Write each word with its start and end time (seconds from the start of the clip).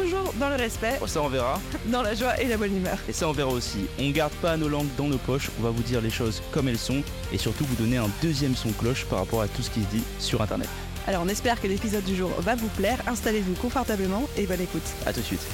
toujours 0.00 0.32
dans 0.38 0.48
le 0.48 0.56
respect, 0.56 0.98
Oh, 1.00 1.06
ça 1.06 1.22
on 1.22 1.28
verra. 1.28 1.60
dans 1.86 2.02
la 2.02 2.14
joie 2.14 2.40
et 2.40 2.46
la 2.46 2.56
bonne 2.56 2.76
humeur. 2.76 2.98
Et 3.08 3.12
ça 3.12 3.28
on 3.28 3.32
verra 3.32 3.50
aussi. 3.50 3.86
On 3.98 4.10
garde 4.10 4.32
pas 4.34 4.56
nos 4.56 4.68
langues 4.68 4.88
dans 4.96 5.08
nos 5.08 5.18
poches, 5.18 5.50
on 5.58 5.62
va 5.62 5.70
vous 5.70 5.82
dire 5.82 6.00
les 6.00 6.10
choses 6.10 6.42
comme 6.52 6.68
elles 6.68 6.78
sont 6.78 7.02
et 7.32 7.38
surtout 7.38 7.64
vous 7.64 7.76
donner 7.76 7.96
un 7.96 8.10
deuxième 8.22 8.54
son 8.54 8.70
cloche 8.72 9.04
par 9.06 9.20
rapport 9.20 9.42
à 9.42 9.48
tout 9.48 9.62
ce 9.62 9.70
qui 9.70 9.82
se 9.82 9.88
dit 9.88 10.02
sur 10.18 10.40
internet. 10.42 10.68
Alors 11.06 11.22
on 11.24 11.28
espère 11.28 11.60
que 11.60 11.66
l'épisode 11.66 12.04
du 12.04 12.14
jour 12.16 12.30
va 12.40 12.54
vous 12.54 12.68
plaire, 12.68 12.98
installez-vous 13.06 13.54
confortablement 13.54 14.28
et 14.36 14.46
bonne 14.46 14.60
écoute. 14.60 14.82
A 15.06 15.12
tout 15.12 15.20
de 15.20 15.24
suite. 15.24 15.46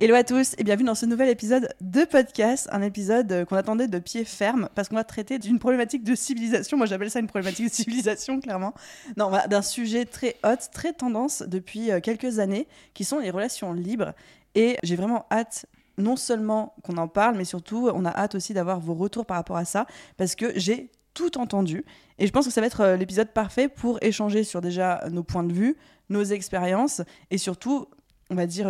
Hello 0.00 0.14
à 0.14 0.22
tous 0.22 0.54
et 0.58 0.62
bienvenue 0.62 0.86
dans 0.86 0.94
ce 0.94 1.06
nouvel 1.06 1.28
épisode 1.28 1.74
de 1.80 2.04
podcast, 2.04 2.68
un 2.70 2.82
épisode 2.82 3.32
euh, 3.32 3.44
qu'on 3.44 3.56
attendait 3.56 3.88
de 3.88 3.98
pied 3.98 4.24
ferme 4.24 4.68
parce 4.76 4.88
qu'on 4.88 4.94
va 4.94 5.02
traiter 5.02 5.40
d'une 5.40 5.58
problématique 5.58 6.04
de 6.04 6.14
civilisation. 6.14 6.76
Moi 6.76 6.86
j'appelle 6.86 7.10
ça 7.10 7.18
une 7.18 7.26
problématique 7.26 7.66
de 7.66 7.72
civilisation 7.72 8.38
clairement. 8.40 8.74
Non, 9.16 9.32
d'un 9.50 9.60
sujet 9.60 10.04
très 10.04 10.36
hot, 10.44 10.54
très 10.72 10.92
tendance 10.92 11.42
depuis 11.42 11.90
euh, 11.90 11.98
quelques 11.98 12.38
années 12.38 12.68
qui 12.94 13.02
sont 13.02 13.18
les 13.18 13.30
relations 13.30 13.72
libres 13.72 14.12
et 14.54 14.76
j'ai 14.84 14.94
vraiment 14.94 15.26
hâte 15.32 15.66
non 15.96 16.14
seulement 16.14 16.76
qu'on 16.84 16.96
en 16.96 17.08
parle 17.08 17.36
mais 17.36 17.44
surtout 17.44 17.90
on 17.92 18.04
a 18.04 18.10
hâte 18.10 18.36
aussi 18.36 18.54
d'avoir 18.54 18.78
vos 18.78 18.94
retours 18.94 19.26
par 19.26 19.36
rapport 19.36 19.56
à 19.56 19.64
ça 19.64 19.84
parce 20.16 20.36
que 20.36 20.52
j'ai 20.54 20.92
tout 21.12 21.38
entendu 21.38 21.84
et 22.20 22.28
je 22.28 22.32
pense 22.32 22.46
que 22.46 22.52
ça 22.52 22.60
va 22.60 22.68
être 22.68 22.82
euh, 22.82 22.96
l'épisode 22.96 23.32
parfait 23.32 23.66
pour 23.66 23.98
échanger 24.00 24.44
sur 24.44 24.60
déjà 24.60 25.02
nos 25.10 25.24
points 25.24 25.42
de 25.42 25.52
vue, 25.52 25.76
nos 26.08 26.22
expériences 26.22 27.02
et 27.32 27.38
surtout 27.38 27.88
on 28.30 28.36
va 28.36 28.46
dire 28.46 28.68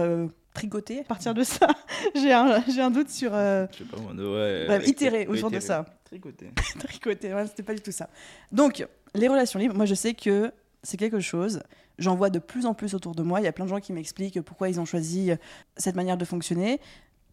tricoter 0.58 1.00
à 1.00 1.04
partir 1.04 1.34
de 1.34 1.42
ça. 1.42 1.68
j'ai 2.14 2.32
un, 2.32 2.62
j'ai 2.68 2.80
un 2.80 2.90
doute 2.90 3.10
sur 3.10 3.30
euh, 3.34 3.66
Je 3.72 3.78
sais 3.78 3.84
pas 3.84 3.98
moi, 3.98 4.12
ouais. 4.12 4.66
Bref, 4.66 4.86
itérer 4.86 5.26
autour 5.26 5.50
de 5.50 5.60
ça. 5.60 5.84
Tricoter. 6.04 6.50
tricoter. 6.78 7.34
Ouais, 7.34 7.46
c'était 7.46 7.62
pas 7.62 7.74
du 7.74 7.80
tout 7.80 7.92
ça. 7.92 8.08
Donc, 8.52 8.86
les 9.14 9.28
relations 9.28 9.58
libres, 9.58 9.74
moi 9.74 9.86
je 9.86 9.94
sais 9.94 10.14
que 10.14 10.52
c'est 10.82 10.96
quelque 10.96 11.20
chose. 11.20 11.62
J'en 11.98 12.14
vois 12.14 12.30
de 12.30 12.38
plus 12.38 12.66
en 12.66 12.74
plus 12.74 12.94
autour 12.94 13.14
de 13.14 13.22
moi. 13.22 13.40
Il 13.40 13.44
y 13.44 13.48
a 13.48 13.52
plein 13.52 13.64
de 13.64 13.70
gens 13.70 13.80
qui 13.80 13.92
m'expliquent 13.92 14.40
pourquoi 14.42 14.68
ils 14.68 14.78
ont 14.78 14.84
choisi 14.84 15.30
cette 15.76 15.96
manière 15.96 16.16
de 16.16 16.24
fonctionner. 16.24 16.80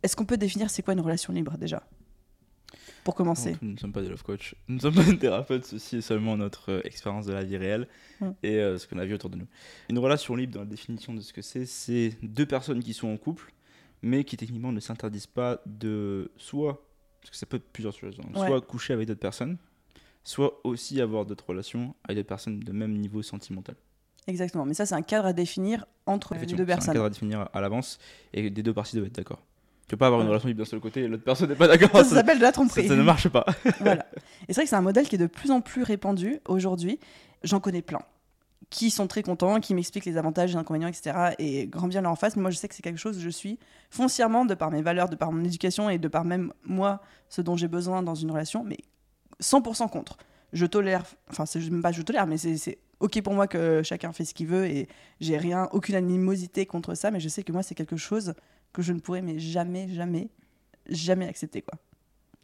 Est-ce 0.02 0.16
qu'on 0.16 0.26
peut 0.26 0.38
définir 0.38 0.70
c'est 0.70 0.81
quoi 0.81 0.94
une 0.94 1.02
relation 1.02 1.34
libre 1.34 1.58
déjà? 1.58 1.84
Pour 3.06 3.16
commencer. 3.16 3.56
Nous 3.61 3.72
ne 3.73 3.78
sommes 3.78 3.94
pas 3.94 4.02
des 4.02 4.09
love 4.09 4.23
coach, 4.23 4.56
nous 4.67 4.75
ne 4.75 4.80
sommes 4.81 4.95
pas 4.95 5.03
des 5.03 5.17
thérapeutes, 5.17 5.64
ceci 5.64 5.98
est 5.98 6.02
seulement 6.02 6.36
notre 6.36 6.72
euh, 6.72 6.81
expérience 6.84 7.25
de 7.25 7.31
la 7.34 7.44
vie 7.45 7.56
réelle 7.56 7.88
Mm. 8.20 8.30
et 8.44 8.56
euh, 8.56 8.78
ce 8.78 8.88
qu'on 8.88 8.97
a 8.97 9.06
vu 9.06 9.14
autour 9.14 9.30
de 9.30 9.38
nous. 9.38 9.47
Une 9.89 10.00
relation 10.00 10.36
libre, 10.36 10.53
dans 10.56 10.62
la 10.62 10.66
définition 10.66 11.14
de 11.14 11.22
ce 11.22 11.31
que 11.31 11.42
c'est, 11.42 11.66
c'est 11.66 12.17
deux 12.23 12.45
personnes 12.45 12.81
qui 12.84 12.94
sont 12.94 13.08
en 13.09 13.17
couple, 13.17 13.53
mais 14.02 14.23
qui 14.23 14.36
techniquement 14.38 14.72
ne 14.72 14.80
s'interdisent 14.80 15.28
pas 15.28 15.62
de 15.66 16.31
soit, 16.38 16.84
parce 17.22 17.30
que 17.31 17.38
ça 17.38 17.45
peut 17.45 17.58
être 17.58 17.72
plusieurs 17.72 17.94
choses, 17.94 18.17
hein, 18.20 18.39
Ouais. 18.39 18.47
soit 18.47 18.59
coucher 18.62 18.94
avec 18.94 19.08
d'autres 19.08 19.19
personnes, 19.19 19.58
soit 20.23 20.59
aussi 20.64 21.00
avoir 21.00 21.25
d'autres 21.25 21.45
relations 21.47 21.94
avec 22.06 22.17
d'autres 22.17 22.28
personnes 22.30 22.59
de 22.59 22.72
même 22.72 22.94
niveau 22.97 23.22
sentimental. 23.22 23.75
Exactement. 24.28 24.66
Mais 24.66 24.73
ça, 24.73 24.88
c'est 24.88 24.95
un 24.95 25.03
cadre 25.03 25.28
à 25.28 25.34
définir 25.34 25.86
entre 26.08 26.34
les 26.34 26.45
deux 26.47 26.56
c'est 26.56 26.62
un 26.64 26.66
personnes. 26.66 26.94
cadre 26.95 27.06
à 27.06 27.09
définir 27.12 27.50
à 27.53 27.62
l'avance 27.62 28.00
et 28.34 28.50
des 28.50 28.63
deux 28.63 28.74
parties 28.74 28.96
doivent 28.96 29.06
être 29.08 29.16
d'accord. 29.16 29.44
Tu 29.88 29.91
peux 29.91 29.97
pas 29.97 30.07
avoir 30.07 30.22
une 30.22 30.28
relation 30.28 30.47
libre 30.47 30.59
d'un 30.59 30.66
seul 30.69 30.79
côté 30.79 31.01
et 31.01 31.07
l'autre 31.07 31.23
personne 31.23 31.50
n'est 31.50 31.56
pas 31.56 31.68
d'accord. 31.68 31.91
Ça, 31.97 32.03
s'appelle 32.06 32.38
de 32.38 32.44
la 32.44 32.51
tromperie. 32.51 32.88
ça 32.88 32.96
ne 32.96 33.03
marche 33.03 33.29
pas. 33.29 33.46
voilà. 33.81 34.06
Et 34.47 34.53
c'est 34.53 34.56
vrai 34.56 34.63
que 34.63 34.69
c'est 34.69 34.75
un 34.75 34.81
modèle 34.81 35.07
qui 35.07 35.16
est 35.16 35.19
de 35.19 35.28
plus 35.28 35.51
en 35.51 35.62
plus 35.62 35.84
répandu 35.84 36.40
aujourd'hui. 36.47 37.00
J'en 37.44 37.59
connais 37.59 37.81
plein 37.84 38.00
qui 38.72 38.90
sont 38.90 39.06
très 39.06 39.22
contents, 39.22 39.59
qui 39.59 39.75
m'expliquent 39.75 40.06
les 40.06 40.18
avantages, 40.18 40.50
les 40.51 40.57
inconvénients, 40.57 40.88
etc. 40.88 41.35
Et 41.38 41.68
grand 41.68 41.88
bien 41.88 42.01
leur 42.01 42.12
en 42.12 42.16
face. 42.16 42.35
Mais 42.35 42.41
moi, 42.41 42.50
je 42.50 42.57
sais 42.57 42.68
que 42.68 42.73
c'est 42.73 42.81
quelque 42.81 42.97
chose, 43.00 43.19
je 43.19 43.29
suis 43.29 43.59
foncièrement, 43.91 44.44
de 44.44 44.56
par 44.56 44.72
mes 44.72 44.81
valeurs, 44.81 45.07
de 45.07 45.16
par 45.16 45.31
mon 45.31 45.44
éducation 45.46 45.88
et 45.90 46.00
de 46.00 46.07
par 46.07 46.25
même 46.25 46.52
moi, 46.63 47.00
ce 47.29 47.41
dont 47.44 47.56
j'ai 47.56 47.67
besoin 47.67 48.02
dans 48.02 48.16
une 48.16 48.31
relation, 48.31 48.63
mais 48.63 48.78
100% 49.40 49.88
contre. 49.90 50.17
Je 50.52 50.66
tolère, 50.66 51.03
enfin, 51.29 51.46
c'est 51.46 51.59
même 51.69 51.84
pas 51.84 51.91
je 51.91 52.02
tolère, 52.02 52.25
mais 52.25 52.38
c'est- 52.38 52.57
c'est 52.57 52.79
ok 53.02 53.22
pour 53.22 53.34
moi 53.34 53.46
que 53.46 53.84
chacun 53.84 54.12
fait 54.13 54.25
ce 54.25 54.34
qu'il 54.34 54.47
veut 54.47 54.66
et 54.66 54.88
j'ai 55.19 55.38
rien, 55.38 55.69
aucune 55.72 55.96
animosité 55.96 56.66
contre 56.66 56.96
ça, 56.96 57.12
mais 57.12 57.19
je 57.19 57.29
sais 57.29 57.44
que 57.44 57.52
moi, 57.52 57.62
c'est 57.62 57.75
quelque 57.75 57.97
chose 57.97 58.34
que 58.75 58.81
je 58.81 58.94
ne 58.94 59.00
pourrais 59.00 59.22
mais 59.22 59.40
jamais, 59.40 59.88
jamais, 59.88 60.30
jamais 60.90 61.28
accepter, 61.28 61.62
quoi. 61.62 61.80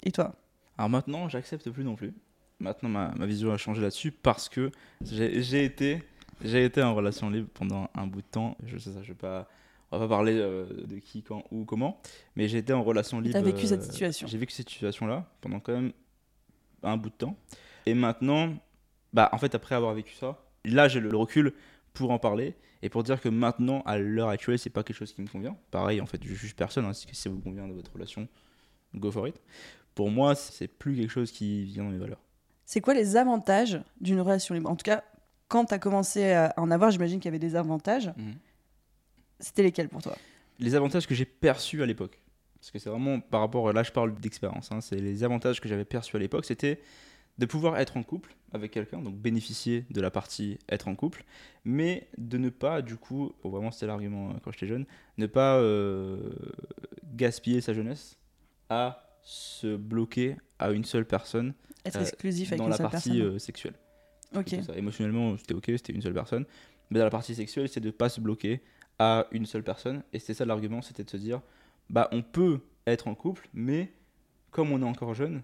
Et 0.03 0.11
toi? 0.11 0.33
Alors 0.77 0.89
maintenant, 0.89 1.27
j'accepte 1.29 1.69
plus 1.69 1.83
non 1.83 1.95
plus. 1.95 2.13
Maintenant, 2.59 2.89
ma, 2.89 3.13
ma 3.17 3.25
vision 3.25 3.51
a 3.51 3.57
changé 3.57 3.81
là-dessus 3.81 4.11
parce 4.11 4.47
que 4.47 4.71
j'ai 5.01 5.65
été, 5.65 6.01
j'ai 6.41 6.63
été 6.63 6.81
en 6.81 6.95
relation 6.95 7.29
libre 7.29 7.49
pendant 7.53 7.89
un 7.93 8.07
bout 8.07 8.21
de 8.21 8.27
temps. 8.27 8.55
Je 8.65 8.77
sais 8.77 8.91
ça, 8.91 9.03
je 9.03 9.09
vais 9.09 9.17
pas, 9.17 9.49
on 9.91 9.99
va 9.99 10.05
pas 10.05 10.15
parler 10.15 10.37
euh, 10.37 10.65
de 10.87 10.99
qui, 10.99 11.21
quand, 11.21 11.43
où, 11.51 11.65
comment, 11.65 11.99
mais 12.35 12.47
j'ai 12.47 12.59
été 12.59 12.71
en 12.71 12.81
relation 12.81 13.19
libre. 13.19 13.33
T'as 13.33 13.41
vécu 13.41 13.67
cette 13.67 13.81
euh, 13.81 13.91
situation? 13.91 14.27
J'ai 14.27 14.37
vécu 14.37 14.53
cette 14.53 14.69
situation-là 14.69 15.25
pendant 15.41 15.59
quand 15.59 15.73
même 15.73 15.91
un 16.83 16.97
bout 16.97 17.09
de 17.09 17.15
temps. 17.15 17.35
Et 17.85 17.93
maintenant, 17.93 18.53
bah 19.11 19.29
en 19.33 19.37
fait, 19.37 19.53
après 19.53 19.75
avoir 19.75 19.93
vécu 19.93 20.13
ça, 20.13 20.37
là 20.63 20.87
j'ai 20.87 20.99
le, 20.99 21.09
le 21.09 21.17
recul 21.17 21.53
pour 21.93 22.11
en 22.11 22.19
parler 22.19 22.55
et 22.81 22.89
pour 22.89 23.03
dire 23.03 23.21
que 23.21 23.29
maintenant, 23.29 23.81
à 23.85 23.97
l'heure 23.97 24.29
actuelle, 24.29 24.57
c'est 24.57 24.69
pas 24.69 24.83
quelque 24.83 24.97
chose 24.97 25.13
qui 25.13 25.21
me 25.21 25.27
convient. 25.27 25.57
Pareil, 25.69 26.01
en 26.01 26.05
fait, 26.05 26.23
je 26.23 26.33
juge 26.33 26.55
personne. 26.55 26.85
Hein, 26.85 26.93
si 26.93 27.07
ça 27.13 27.29
vous 27.29 27.39
convient 27.39 27.67
de 27.67 27.73
votre 27.73 27.93
relation, 27.93 28.27
go 28.95 29.11
for 29.11 29.27
it. 29.27 29.39
Pour 29.93 30.09
moi, 30.09 30.35
c'est 30.35 30.67
plus 30.67 30.95
quelque 30.95 31.11
chose 31.11 31.31
qui 31.31 31.63
vient 31.63 31.83
dans 31.83 31.91
mes 31.91 31.97
valeurs. 31.97 32.21
C'est 32.65 32.81
quoi 32.81 32.93
les 32.93 33.17
avantages 33.17 33.81
d'une 33.99 34.21
relation 34.21 34.55
libre? 34.55 34.69
En 34.69 34.75
tout 34.75 34.83
cas, 34.83 35.03
quand 35.47 35.65
tu 35.65 35.73
as 35.73 35.79
commencé 35.79 36.31
à 36.31 36.53
en 36.57 36.71
avoir, 36.71 36.91
j'imagine 36.91 37.19
qu'il 37.19 37.27
y 37.27 37.33
avait 37.33 37.39
des 37.39 37.55
avantages. 37.55 38.07
Mhm. 38.15 38.35
C'était 39.39 39.63
lesquels 39.63 39.89
pour 39.89 40.01
toi? 40.01 40.15
Les 40.59 40.75
avantages 40.75 41.05
que 41.05 41.15
j'ai 41.15 41.25
perçus 41.25 41.83
à 41.83 41.85
l'époque, 41.85 42.21
parce 42.59 42.71
que 42.71 42.79
c'est 42.79 42.89
vraiment 42.89 43.19
par 43.19 43.41
rapport, 43.41 43.73
là 43.73 43.83
je 43.83 43.91
parle 43.91 44.15
d'expérience, 44.15 44.71
hein, 44.71 44.79
c'est 44.79 44.97
les 44.97 45.23
avantages 45.23 45.59
que 45.59 45.67
j'avais 45.67 45.83
perçus 45.83 46.15
à 46.15 46.19
l'époque, 46.19 46.45
c'était 46.45 46.79
de 47.37 47.45
pouvoir 47.45 47.77
être 47.77 47.97
en 47.97 48.03
couple 48.03 48.35
avec 48.53 48.71
quelqu'un, 48.71 49.01
donc 49.01 49.15
bénéficier 49.15 49.85
de 49.89 50.01
la 50.01 50.11
partie 50.11 50.59
être 50.69 50.87
en 50.87 50.95
couple, 50.95 51.23
mais 51.63 52.09
de 52.17 52.37
ne 52.37 52.49
pas, 52.49 52.81
du 52.81 52.97
coup, 52.97 53.33
bon, 53.43 53.49
vraiment 53.49 53.71
c'était 53.71 53.87
l'argument 53.87 54.29
euh, 54.29 54.33
quand 54.43 54.51
j'étais 54.51 54.67
jeune, 54.67 54.85
ne 55.17 55.25
pas 55.25 55.57
euh, 55.57 56.31
gaspiller 57.13 57.61
sa 57.61 57.73
jeunesse 57.73 58.17
à 58.69 59.07
se 59.23 59.75
bloquer 59.75 60.35
à 60.59 60.71
une 60.71 60.83
seule 60.83 61.05
personne 61.05 61.53
Être 61.85 61.97
Euh, 61.97 62.01
exclusif 62.01 62.49
avec 62.49 62.59
dans 62.59 62.65
une 62.65 62.71
la 62.71 62.77
seule 62.77 62.89
partie 62.89 63.09
personne 63.09 63.35
euh, 63.35 63.39
sexuelle. 63.39 63.73
Ok. 64.35 64.53
Émotionnellement, 64.75 65.37
c'était 65.37 65.53
ok, 65.53 65.65
c'était 65.67 65.93
une 65.93 66.01
seule 66.01 66.13
personne. 66.13 66.45
Mais 66.89 66.99
dans 66.99 67.05
la 67.05 67.11
partie 67.11 67.35
sexuelle, 67.35 67.69
c'est 67.69 67.79
de 67.79 67.87
ne 67.87 67.91
pas 67.91 68.09
se 68.09 68.21
bloquer 68.21 68.61
à 68.99 69.27
une 69.31 69.45
seule 69.45 69.63
personne. 69.63 70.03
Et 70.13 70.19
c'était 70.19 70.33
ça 70.33 70.45
l'argument, 70.45 70.81
c'était 70.81 71.03
de 71.03 71.09
se 71.09 71.17
dire, 71.17 71.41
bah 71.89 72.07
on 72.11 72.21
peut 72.21 72.59
être 72.85 73.07
en 73.07 73.15
couple, 73.15 73.47
mais 73.53 73.93
comme 74.51 74.71
on 74.71 74.81
est 74.81 74.85
encore 74.85 75.13
jeune, 75.13 75.41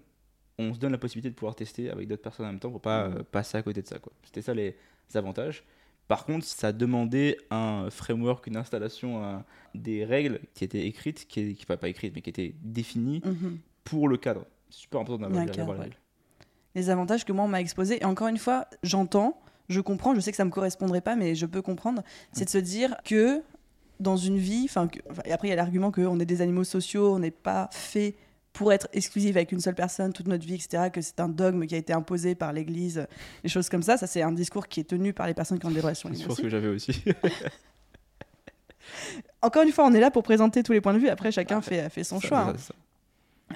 on 0.58 0.74
se 0.74 0.78
donne 0.78 0.92
la 0.92 0.98
possibilité 0.98 1.30
de 1.30 1.34
pouvoir 1.34 1.54
tester 1.54 1.90
avec 1.90 2.08
d'autres 2.08 2.22
personnes 2.22 2.46
en 2.46 2.50
même 2.50 2.58
temps 2.58 2.70
pour 2.70 2.80
pas 2.80 3.08
Mhm. 3.08 3.16
euh, 3.18 3.22
passer 3.30 3.56
à 3.58 3.62
côté 3.62 3.82
de 3.82 3.86
ça. 3.86 3.98
quoi. 3.98 4.12
C'était 4.24 4.42
ça 4.42 4.54
les 4.54 4.76
avantages. 5.14 5.64
Par 6.08 6.24
contre, 6.24 6.46
ça 6.46 6.72
demandait 6.72 7.36
un 7.50 7.88
framework, 7.90 8.46
une 8.46 8.56
installation, 8.56 9.22
un- 9.22 9.44
des 9.74 10.04
règles 10.04 10.40
qui 10.54 10.64
étaient 10.64 10.86
écrites, 10.86 11.26
qui, 11.28 11.54
qui 11.54 11.66
pas, 11.66 11.76
pas 11.76 11.88
écrites, 11.88 12.14
mais 12.14 12.22
qui 12.22 12.30
étaient 12.30 12.54
définies 12.62 13.20
Mhm. 13.24 13.58
pour 13.84 14.08
le 14.08 14.16
cadre. 14.16 14.44
C'est 14.70 14.80
super 14.80 15.00
important 15.00 15.22
d'avoir 15.22 15.42
un 15.42 15.44
d'avoir 15.46 15.56
cadre, 15.56 15.72
les 15.72 15.78
ouais. 15.78 15.84
règles. 15.84 15.96
Les 16.74 16.90
avantages 16.90 17.24
que 17.24 17.32
moi, 17.32 17.44
on 17.44 17.48
m'a 17.48 17.60
exposé. 17.60 18.00
Et 18.00 18.04
encore 18.04 18.28
une 18.28 18.38
fois, 18.38 18.66
j'entends, 18.82 19.40
je 19.68 19.80
comprends, 19.80 20.14
je 20.14 20.20
sais 20.20 20.30
que 20.30 20.36
ça 20.36 20.44
me 20.44 20.50
correspondrait 20.50 21.00
pas, 21.02 21.14
mais 21.16 21.34
je 21.34 21.44
peux 21.46 21.62
comprendre. 21.62 22.02
C'est 22.32 22.44
de 22.46 22.50
se 22.50 22.58
dire 22.58 22.96
que 23.04 23.42
dans 24.00 24.16
une 24.16 24.38
vie, 24.38 24.64
enfin, 24.64 24.88
enfin, 25.10 25.22
après, 25.30 25.48
il 25.48 25.50
y 25.50 25.52
a 25.52 25.56
l'argument 25.56 25.90
qu'on 25.90 26.20
est 26.20 26.26
des 26.26 26.40
animaux 26.40 26.64
sociaux, 26.64 27.14
on 27.14 27.18
n'est 27.18 27.30
pas 27.30 27.68
fait 27.72 28.14
pour 28.52 28.72
être 28.72 28.88
exclusif 28.92 29.36
avec 29.36 29.52
une 29.52 29.60
seule 29.60 29.74
personne 29.74 30.12
toute 30.12 30.26
notre 30.26 30.44
vie, 30.44 30.54
etc., 30.54 30.90
que 30.92 31.00
c'est 31.00 31.20
un 31.20 31.28
dogme 31.28 31.66
qui 31.66 31.74
a 31.74 31.78
été 31.78 31.92
imposé 31.92 32.34
par 32.34 32.52
l'Église, 32.52 33.06
des 33.42 33.48
choses 33.48 33.68
comme 33.68 33.82
ça. 33.82 33.96
Ça, 33.96 34.06
c'est 34.06 34.22
un 34.22 34.32
discours 34.32 34.68
qui 34.68 34.80
est 34.80 34.84
tenu 34.84 35.12
par 35.12 35.26
les 35.26 35.34
personnes 35.34 35.58
qui 35.58 35.66
ont 35.66 35.70
des 35.70 35.80
relations 35.80 36.10
C'est 36.12 36.30
ce 36.30 36.42
que 36.42 36.48
j'avais 36.48 36.68
aussi. 36.68 37.02
Encore 39.42 39.62
une 39.62 39.72
fois, 39.72 39.86
on 39.86 39.94
est 39.94 40.00
là 40.00 40.10
pour 40.10 40.22
présenter 40.22 40.62
tous 40.62 40.72
les 40.72 40.80
points 40.80 40.94
de 40.94 40.98
vue. 40.98 41.08
Après, 41.08 41.30
chacun 41.30 41.60
fait, 41.60 41.88
fait 41.90 42.04
son 42.04 42.20
Ça, 42.20 42.28
choix. 42.28 42.44
ça, 42.44 42.50
hein. 42.50 42.54
ça. 42.56 42.74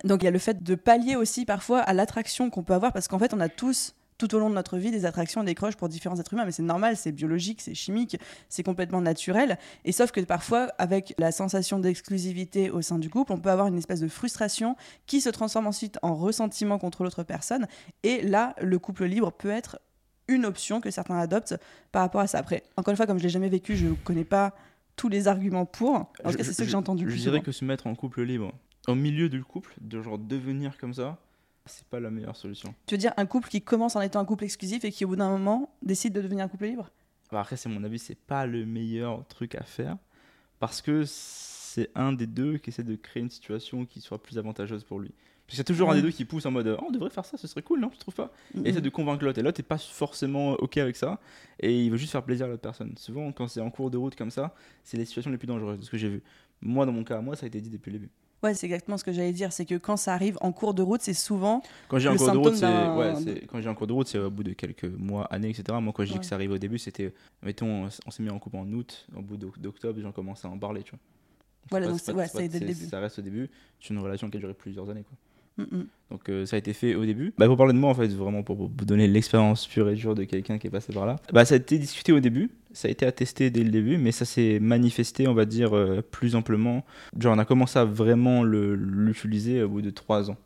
Donc, 0.04 0.22
il 0.22 0.26
y 0.26 0.28
a 0.28 0.30
le 0.30 0.38
fait 0.38 0.62
de 0.62 0.74
pallier 0.74 1.16
aussi 1.16 1.44
parfois 1.44 1.80
à 1.80 1.92
l'attraction 1.92 2.50
qu'on 2.50 2.62
peut 2.62 2.74
avoir, 2.74 2.92
parce 2.92 3.08
qu'en 3.08 3.18
fait, 3.18 3.34
on 3.34 3.40
a 3.40 3.48
tous, 3.48 3.94
tout 4.26 4.36
au 4.36 4.38
long 4.38 4.50
de 4.50 4.54
notre 4.54 4.78
vie, 4.78 4.92
des 4.92 5.04
attractions, 5.04 5.42
des 5.42 5.56
croches 5.56 5.74
pour 5.74 5.88
différents 5.88 6.18
êtres 6.20 6.32
humains, 6.32 6.44
mais 6.44 6.52
c'est 6.52 6.62
normal, 6.62 6.96
c'est 6.96 7.10
biologique, 7.10 7.60
c'est 7.60 7.74
chimique, 7.74 8.16
c'est 8.48 8.62
complètement 8.62 9.00
naturel. 9.00 9.58
Et 9.84 9.90
sauf 9.90 10.12
que 10.12 10.20
parfois, 10.20 10.68
avec 10.78 11.12
la 11.18 11.32
sensation 11.32 11.80
d'exclusivité 11.80 12.70
au 12.70 12.82
sein 12.82 13.00
du 13.00 13.10
couple, 13.10 13.32
on 13.32 13.38
peut 13.40 13.50
avoir 13.50 13.66
une 13.66 13.76
espèce 13.78 13.98
de 13.98 14.06
frustration 14.06 14.76
qui 15.06 15.20
se 15.20 15.28
transforme 15.28 15.66
ensuite 15.66 15.98
en 16.02 16.14
ressentiment 16.14 16.78
contre 16.78 17.02
l'autre 17.02 17.24
personne. 17.24 17.66
Et 18.04 18.22
là, 18.22 18.54
le 18.60 18.78
couple 18.78 19.06
libre 19.06 19.32
peut 19.32 19.50
être 19.50 19.80
une 20.28 20.46
option 20.46 20.80
que 20.80 20.92
certains 20.92 21.18
adoptent 21.18 21.56
par 21.90 22.02
rapport 22.02 22.20
à 22.20 22.28
ça. 22.28 22.38
Après, 22.38 22.62
encore 22.76 22.92
une 22.92 22.96
fois, 22.96 23.06
comme 23.06 23.18
je 23.18 23.24
l'ai 23.24 23.28
jamais 23.28 23.48
vécu, 23.48 23.74
je 23.74 23.88
ne 23.88 23.94
connais 23.94 24.24
pas 24.24 24.54
tous 24.94 25.08
les 25.08 25.26
arguments 25.26 25.66
pour. 25.66 25.94
En 25.96 26.04
tout 26.30 26.36
cas, 26.36 26.44
c'est 26.44 26.52
ceux 26.52 26.62
que 26.64 26.70
j'ai 26.70 26.76
entendus. 26.76 27.04
le 27.06 27.10
Je 27.10 27.16
plus 27.16 27.22
dirais 27.22 27.36
souvent. 27.38 27.44
que 27.44 27.50
se 27.52 27.64
mettre 27.64 27.88
en 27.88 27.94
couple 27.96 28.22
libre, 28.22 28.52
au 28.86 28.94
milieu 28.94 29.28
du 29.28 29.42
couple, 29.42 29.74
de 29.80 30.00
genre 30.00 30.18
devenir 30.18 30.78
comme 30.78 30.94
ça, 30.94 31.18
c'est 31.66 31.86
pas 31.86 32.00
la 32.00 32.10
meilleure 32.10 32.36
solution. 32.36 32.74
Tu 32.86 32.94
veux 32.94 32.98
dire 32.98 33.12
un 33.16 33.26
couple 33.26 33.48
qui 33.48 33.62
commence 33.62 33.96
en 33.96 34.00
étant 34.00 34.20
un 34.20 34.24
couple 34.24 34.44
exclusif 34.44 34.84
et 34.84 34.90
qui 34.92 35.04
au 35.04 35.08
bout 35.08 35.16
d'un 35.16 35.30
moment 35.30 35.72
décide 35.82 36.12
de 36.12 36.20
devenir 36.20 36.44
un 36.44 36.48
couple 36.48 36.66
libre? 36.66 36.90
Bah, 37.30 37.40
après, 37.40 37.56
c'est 37.56 37.68
mon 37.68 37.82
avis, 37.84 37.98
c'est 37.98 38.14
pas 38.18 38.46
le 38.46 38.66
meilleur 38.66 39.26
truc 39.28 39.54
à 39.54 39.62
faire 39.62 39.96
parce 40.58 40.82
que 40.82 41.04
c'est 41.06 41.90
un 41.94 42.12
des 42.12 42.26
deux 42.26 42.58
qui 42.58 42.70
essaie 42.70 42.82
de 42.82 42.94
créer 42.96 43.22
une 43.22 43.30
situation 43.30 43.84
qui 43.86 44.00
soit 44.00 44.22
plus 44.22 44.38
avantageuse 44.38 44.84
pour 44.84 45.00
lui. 45.00 45.10
Parce 45.46 45.56
qu'il 45.56 45.58
y 45.58 45.60
a 45.62 45.64
toujours 45.64 45.90
un 45.90 45.94
des 45.94 45.98
Ouais. 46.00 46.02
deux 46.06 46.10
qui 46.12 46.24
pousse 46.24 46.46
en 46.46 46.50
mode 46.50 46.76
oh, 46.80 46.84
on 46.86 46.90
devrait 46.90 47.10
faire 47.10 47.24
ça, 47.24 47.36
ce 47.36 47.46
serait 47.46 47.62
cool, 47.62 47.80
non 47.80 47.88
Tu 47.90 47.98
trouves 47.98 48.14
pas. 48.14 48.32
Et 48.64 48.68
essaie 48.68 48.80
de 48.80 48.88
convaincre 48.88 49.24
l'autre. 49.24 49.38
Et 49.38 49.42
l'autre 49.42 49.60
n'est 49.60 49.66
pas 49.66 49.76
forcément 49.78 50.52
OK 50.54 50.76
avec 50.78 50.96
ça. 50.96 51.18
Et 51.60 51.84
il 51.84 51.90
veut 51.90 51.96
juste 51.96 52.12
faire 52.12 52.22
plaisir 52.22 52.46
à 52.46 52.48
l'autre 52.48 52.62
personne. 52.62 52.94
Souvent, 52.96 53.30
quand 53.32 53.48
c'est 53.48 53.60
en 53.60 53.70
cours 53.70 53.90
de 53.90 53.96
route 53.98 54.14
comme 54.14 54.30
ça, 54.30 54.54
c'est 54.84 54.96
les 54.96 55.04
situations 55.04 55.30
les 55.30 55.38
plus 55.38 55.46
dangereuses 55.48 55.78
de 55.80 55.84
ce 55.84 55.90
que 55.90 55.98
j'ai 55.98 56.08
vu. 56.08 56.22
Moi, 56.60 56.86
dans 56.86 56.92
mon 56.92 57.02
cas, 57.04 57.20
moi, 57.20 57.34
ça 57.36 57.44
a 57.44 57.48
été 57.48 57.60
dit 57.60 57.70
depuis 57.70 57.90
le 57.90 57.98
début. 57.98 58.10
Ouais, 58.42 58.54
c'est 58.54 58.66
exactement 58.66 58.98
ce 58.98 59.04
que 59.04 59.12
j'allais 59.12 59.32
dire. 59.32 59.52
C'est 59.52 59.64
que 59.64 59.76
quand 59.76 59.96
ça 59.96 60.14
arrive 60.14 60.36
en 60.40 60.50
cours 60.52 60.74
de 60.74 60.82
route, 60.82 61.00
c'est 61.00 61.14
souvent. 61.14 61.62
Quand 61.88 61.98
j'ai 61.98 62.08
un 62.08 62.12
Le 62.12 62.18
cours 62.18 62.32
de 62.32 62.38
route, 62.38 62.56
c'est 62.56 62.66
ouais, 62.66 63.44
quand 63.46 63.60
j'ai 63.60 63.68
un 63.68 63.74
cours 63.74 63.86
de 63.86 63.92
route, 63.92 64.08
c'est 64.08 64.18
au 64.18 64.30
bout 64.30 64.42
de 64.42 64.52
quelques 64.52 64.84
mois, 64.84 65.24
années, 65.26 65.50
etc. 65.50 65.78
Moi, 65.80 65.92
quand 65.94 66.02
je 66.04 66.08
dis 66.08 66.14
Ouais. 66.14 66.20
que 66.20 66.26
ça 66.26 66.34
arrive 66.34 66.50
au 66.50 66.58
début, 66.58 66.78
c'était, 66.78 67.12
mettons, 67.42 67.88
on 68.06 68.10
s'est 68.10 68.22
mis 68.22 68.30
en 68.30 68.38
couple 68.40 68.56
en 68.56 68.66
août, 68.72 69.06
au 69.16 69.22
bout 69.22 69.36
d'oc- 69.36 69.58
d'octobre, 69.60 70.00
gens 70.00 70.10
commençaient 70.12 70.48
à 70.48 70.50
en 70.50 70.58
parler, 70.58 70.82
tu 70.82 70.90
vois. 70.90 70.98
Voilà, 71.70 71.86
donc 71.86 72.00
ouais, 72.16 72.48
dès 72.48 72.58
le 72.58 72.66
début. 72.66 72.86
Ça 72.86 72.98
reste 72.98 73.20
au 73.20 73.22
début. 73.22 73.48
C'est 73.80 73.94
une 73.94 74.00
relation 74.00 74.28
qui 74.28 74.36
a 74.38 74.40
duré 74.40 74.54
plusieurs 74.54 74.90
années, 74.90 75.04
quoi. 75.04 75.16
Donc 76.10 76.28
euh, 76.28 76.44
ça 76.46 76.56
a 76.56 76.58
été 76.58 76.72
fait 76.72 76.94
au 76.94 77.04
début. 77.04 77.32
Bah, 77.38 77.46
pour 77.46 77.56
parler 77.56 77.72
de 77.72 77.78
moi, 77.78 77.90
en 77.90 77.94
fait, 77.94 78.08
vraiment 78.08 78.42
pour 78.42 78.56
vous 78.56 78.68
donner 78.84 79.06
l'expérience 79.08 79.66
pure 79.66 79.88
et 79.88 79.94
dure 79.94 80.14
de 80.14 80.24
quelqu'un 80.24 80.58
qui 80.58 80.66
est 80.66 80.70
passé 80.70 80.92
par 80.92 81.06
là. 81.06 81.16
Bah, 81.32 81.44
ça 81.44 81.54
a 81.54 81.58
été 81.58 81.78
discuté 81.78 82.12
au 82.12 82.20
début, 82.20 82.50
ça 82.72 82.88
a 82.88 82.90
été 82.90 83.06
attesté 83.06 83.50
dès 83.50 83.62
le 83.64 83.70
début, 83.70 83.96
mais 83.96 84.12
ça 84.12 84.24
s'est 84.24 84.58
manifesté, 84.60 85.26
on 85.28 85.34
va 85.34 85.44
dire, 85.44 85.74
euh, 85.76 86.02
plus 86.02 86.34
amplement. 86.36 86.84
Genre, 87.18 87.34
on 87.34 87.38
a 87.38 87.44
commencé 87.44 87.78
à 87.78 87.84
vraiment 87.84 88.42
le- 88.42 88.74
l'utiliser 88.74 89.62
au 89.62 89.68
bout 89.68 89.82
de 89.82 89.90
trois 89.90 90.30
ans. 90.30 90.36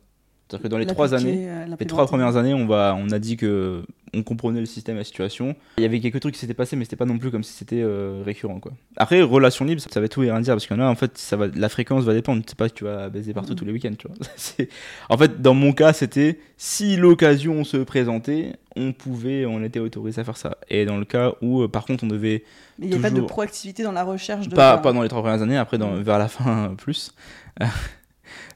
C'est-à-dire 0.49 0.63
que 0.63 0.67
dans 0.69 0.77
les 0.77 0.85
trois 0.85 1.13
années, 1.13 1.49
euh, 1.49 1.65
les 1.77 1.85
trois 1.85 2.05
premières 2.07 2.37
années, 2.37 2.53
on, 2.53 2.65
va, 2.67 2.95
on 2.97 3.09
a 3.09 3.19
dit 3.19 3.35
que 3.35 3.83
on 4.13 4.23
comprenait 4.23 4.59
le 4.59 4.65
système 4.65 4.95
la 4.97 5.03
situation. 5.03 5.55
Il 5.77 5.83
y 5.83 5.85
avait 5.85 5.99
quelques 5.99 6.19
trucs 6.19 6.33
qui 6.33 6.39
s'étaient 6.39 6.53
passés, 6.53 6.75
mais 6.75 6.83
c'était 6.85 6.95
pas 6.95 7.05
non 7.05 7.17
plus 7.17 7.31
comme 7.31 7.43
si 7.43 7.53
c'était 7.53 7.81
euh, 7.81 8.21
récurrent. 8.25 8.59
Quoi. 8.59 8.71
Après, 8.97 9.21
relation 9.21 9.65
libre, 9.65 9.81
ça 9.81 9.99
va 9.99 10.07
tout 10.07 10.23
et 10.23 10.31
rien 10.31 10.39
dire, 10.41 10.53
parce 10.53 10.65
qu'il 10.67 10.75
y 10.75 10.79
en 10.79 10.83
a, 10.83 10.87
en 10.89 10.95
fait, 10.95 11.17
ça 11.17 11.35
va, 11.37 11.47
la 11.47 11.69
fréquence 11.69 12.03
va 12.03 12.13
dépendre. 12.13 12.41
C'est 12.47 12.57
pas 12.57 12.69
que 12.69 12.73
tu 12.73 12.83
vas 12.83 13.09
baiser 13.09 13.33
partout 13.33 13.51
Mhm. 13.51 13.57
tous 13.57 13.65
les 13.65 13.71
week-ends, 13.73 13.93
tu 13.97 14.07
vois. 14.07 14.17
En 15.09 15.17
fait, 15.17 15.41
dans 15.41 15.53
mon 15.53 15.73
cas, 15.73 15.93
c'était 15.93 16.39
si 16.57 16.95
l'occasion 16.97 17.63
se 17.63 17.77
présentait, 17.77 18.53
on 18.75 18.93
pouvait, 18.93 19.45
on 19.45 19.63
était 19.63 19.79
autorisé 19.79 20.21
à 20.21 20.23
faire 20.23 20.37
ça. 20.37 20.57
Et 20.69 20.85
dans 20.85 20.97
le 20.97 21.05
cas 21.05 21.33
où, 21.41 21.61
euh, 21.63 21.67
par 21.67 21.85
contre, 21.85 22.03
on 22.03 22.07
devait 22.07 22.43
Mais 22.79 22.87
il 22.87 22.89
n'y 22.91 22.95
a 22.97 22.99
pas 22.99 23.09
de 23.09 23.21
proactivité 23.21 23.83
dans 23.83 23.91
la 23.91 24.03
recherche 24.03 24.47
de. 24.47 24.55
pas, 24.55 24.77
pas 24.77 24.93
dans 24.93 25.01
les 25.01 25.09
trois 25.09 25.21
premières 25.21 25.41
années, 25.41 25.57
après 25.57 25.77
dans, 25.77 25.91
Mm. 25.91 26.01
vers 26.01 26.19
la 26.19 26.27
fin 26.27 26.75
plus. 26.77 27.13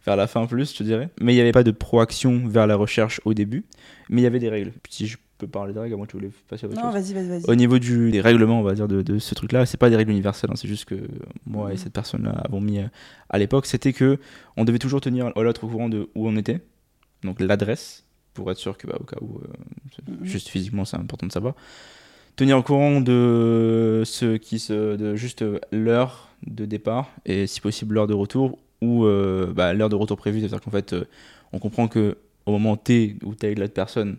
Vers 0.06 0.16
la 0.16 0.28
fin 0.28 0.46
plus, 0.48 0.76
je 0.78 0.84
dirais. 0.84 1.10
Mais 1.20 1.34
il 1.34 1.36
n'y 1.36 1.42
avait 1.42 1.52
pas 1.52 1.64
de 1.64 1.72
proaction 1.72 2.42
vers 2.48 2.68
la 2.68 2.76
recherche 2.76 3.22
au 3.26 3.34
début. 3.34 3.66
Mais 4.10 4.22
il 4.22 4.24
y 4.24 4.28
avait 4.28 4.40
des 4.40 4.50
règles. 4.50 4.72
Puis 4.84 4.94
si 4.94 5.08
je 5.08 5.18
peux 5.38 5.48
parler 5.48 5.74
des 5.74 5.80
règles, 5.80 5.96
moi 5.96 6.06
tu 6.08 6.18
voulais 6.18 6.30
passer 6.50 6.66
à 6.66 6.70
autre 6.70 6.76
Non, 6.84 6.92
chose. 6.92 7.02
vas-y, 7.02 7.14
vas-y, 7.14 7.28
vas-y. 7.40 7.50
Au 7.50 7.56
niveau 7.56 7.80
du, 7.80 8.12
des 8.12 8.22
règlements, 8.22 8.60
on 8.60 8.64
va 8.64 8.74
dire, 8.76 8.88
de, 8.88 9.02
de 9.02 9.18
ce 9.20 9.34
truc-là, 9.34 9.66
c'est 9.66 9.78
pas 9.78 9.90
des 9.90 9.96
règles 9.96 10.12
universelles. 10.12 10.50
hein, 10.52 10.56
c'est 10.56 10.68
juste 10.68 10.86
que 10.86 10.96
moi 11.46 11.72
et 11.72 11.76
Mm. 11.76 11.78
cette 11.78 11.94
personne-là 11.94 12.32
avons 12.46 12.62
mis 12.62 12.80
euh, 12.80 12.86
à 13.30 13.38
l'époque, 13.40 13.66
c'était 13.66 13.94
que 13.94 14.20
on 14.58 14.66
devait 14.66 14.78
toujours 14.80 15.02
tenir 15.02 15.32
l'autre 15.36 15.64
au 15.64 15.68
courant 15.68 15.90
de 15.90 16.10
où 16.16 16.28
on 16.28 16.36
était. 16.36 16.60
Donc 17.24 17.40
l'adresse, 17.40 18.04
pour 18.34 18.52
être 18.52 18.58
sûr 18.58 18.78
que, 18.78 18.88
bah, 18.88 18.98
au 19.00 19.04
cas 19.04 19.18
où, 19.22 19.40
euh, 19.40 19.48
Mhm. 20.08 20.26
juste 20.26 20.48
physiquement, 20.50 20.86
c'est 20.86 20.98
important 20.98 21.26
de 21.28 21.32
savoir. 21.32 21.54
Tenir 22.36 22.58
au 22.58 22.64
courant 22.64 23.02
de 23.02 24.04
ce 24.06 24.38
qui 24.38 24.58
se, 24.60 24.96
de 24.96 25.16
juste 25.16 25.42
euh, 25.42 25.60
l'heure 25.72 26.30
de 26.48 26.66
départ 26.66 27.10
et 27.26 27.46
si 27.46 27.62
possible 27.62 27.96
l'heure 27.96 28.08
de 28.08 28.14
retour 28.14 28.58
ou 28.82 29.06
euh, 29.06 29.52
bah, 29.54 29.74
l'heure 29.74 29.90
de 29.90 29.96
retour 29.96 30.18
prévue. 30.18 30.40
C'est-à-dire 30.40 30.62
qu'en 30.62 30.72
fait, 30.72 30.94
euh, 30.94 31.06
on 31.54 31.60
comprend 31.60 31.88
que 31.88 32.18
au 32.46 32.52
moment 32.52 32.76
T 32.78 33.18
où 33.24 33.36
tu 33.36 33.44
es 33.44 33.48
avec 33.48 33.60
l'autre 33.60 33.74
personne, 33.74 34.18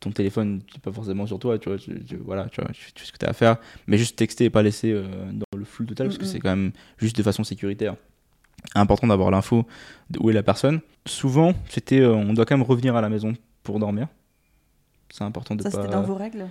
ton 0.00 0.10
téléphone 0.10 0.56
n'est 0.74 0.80
pas 0.82 0.92
forcément 0.92 1.26
sur 1.26 1.38
toi, 1.38 1.58
tu 1.58 1.68
vois, 1.68 1.78
tu, 1.78 2.04
tu- 2.04 2.16
voilà, 2.16 2.46
tu, 2.50 2.60
vois, 2.60 2.70
tu, 2.72 2.92
tu 2.92 3.00
fais 3.00 3.06
ce 3.06 3.12
que 3.12 3.18
tu 3.18 3.26
as 3.26 3.30
à 3.30 3.32
faire, 3.32 3.56
mais 3.86 3.98
juste 3.98 4.16
texter 4.16 4.44
et 4.44 4.50
pas 4.50 4.62
laisser 4.62 4.92
euh, 4.92 5.04
dans 5.32 5.58
le 5.58 5.64
flou 5.64 5.84
total 5.86 6.06
parce 6.06 6.18
que 6.18 6.24
c'est 6.24 6.38
quand 6.38 6.50
même 6.50 6.70
juste 6.98 7.16
de 7.16 7.22
façon 7.22 7.42
sécuritaire. 7.44 7.96
Important 8.74 9.06
d'avoir 9.06 9.30
l'info 9.30 9.66
de 10.10 10.18
où 10.20 10.30
est 10.30 10.32
la 10.32 10.42
personne. 10.42 10.80
Souvent, 11.06 11.52
c'était, 11.68 12.00
euh, 12.00 12.14
on 12.14 12.32
doit 12.32 12.44
quand 12.44 12.56
même 12.56 12.66
revenir 12.66 12.96
à 12.96 13.00
la 13.00 13.08
maison 13.08 13.34
pour 13.62 13.78
dormir. 13.78 14.08
C'est 15.10 15.24
important 15.24 15.54
de 15.54 15.62
Ça, 15.62 15.70
pas. 15.70 15.82
c'était 15.82 15.92
dans 15.92 16.02
vos 16.02 16.14
règles? 16.14 16.46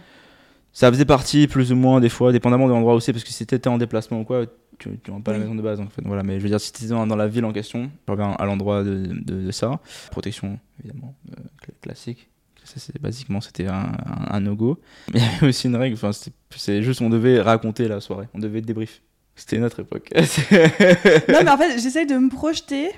Ça 0.73 0.91
faisait 0.91 1.05
partie 1.05 1.47
plus 1.47 1.71
ou 1.71 1.75
moins 1.75 1.99
des 1.99 2.09
fois, 2.09 2.31
dépendamment 2.31 2.67
de 2.67 2.71
l'endroit 2.73 2.95
où 2.95 2.99
c'est, 2.99 3.11
parce 3.13 3.23
que 3.23 3.31
si 3.31 3.45
t'étais 3.45 3.67
en 3.69 3.77
déplacement 3.77 4.21
ou 4.21 4.23
quoi, 4.25 4.45
tu, 4.77 4.99
tu 5.03 5.11
rentres 5.11 5.23
pas 5.23 5.31
à 5.31 5.33
la 5.35 5.39
maison 5.41 5.55
de 5.55 5.61
base 5.61 5.79
en 5.79 5.87
fait. 5.87 6.01
Voilà, 6.05 6.23
mais 6.23 6.37
je 6.39 6.43
veux 6.43 6.49
dire, 6.49 6.59
si 6.61 6.71
t'étais 6.71 6.87
dans, 6.87 7.05
dans 7.07 7.15
la 7.15 7.27
ville 7.27 7.45
en 7.45 7.53
question, 7.53 7.89
je 8.07 8.11
reviens 8.11 8.31
à 8.31 8.45
l'endroit 8.45 8.83
de, 8.83 9.05
de- 9.05 9.41
de 9.45 9.51
ça. 9.51 9.79
Protection, 10.11 10.59
évidemment, 10.83 11.15
euh, 11.31 11.41
cl- 11.63 11.73
classique. 11.81 12.29
Ça, 12.63 12.73
c'est 12.77 13.01
basiquement, 13.01 13.39
c'était 13.39 13.67
un, 13.67 13.91
un, 14.05 14.33
un 14.35 14.39
no-go. 14.41 14.79
Mais 15.13 15.19
il 15.19 15.25
y 15.25 15.27
avait 15.37 15.47
aussi 15.47 15.67
une 15.67 15.75
règle, 15.77 15.95
enfin, 15.95 16.11
c'est 16.55 16.83
juste, 16.83 17.01
on 17.01 17.09
devait 17.09 17.39
raconter 17.41 17.87
la 17.87 18.01
soirée, 18.01 18.27
on 18.33 18.39
devait 18.39 18.61
débrief. 18.61 19.01
C'était 19.35 19.59
notre 19.59 19.79
époque. 19.81 20.09
Non, 21.29 21.39
mais 21.43 21.49
en 21.51 21.57
fait, 21.57 21.77
j'essaye 21.79 22.05
de 22.07 22.15
me 22.17 22.29
projeter, 22.29 22.89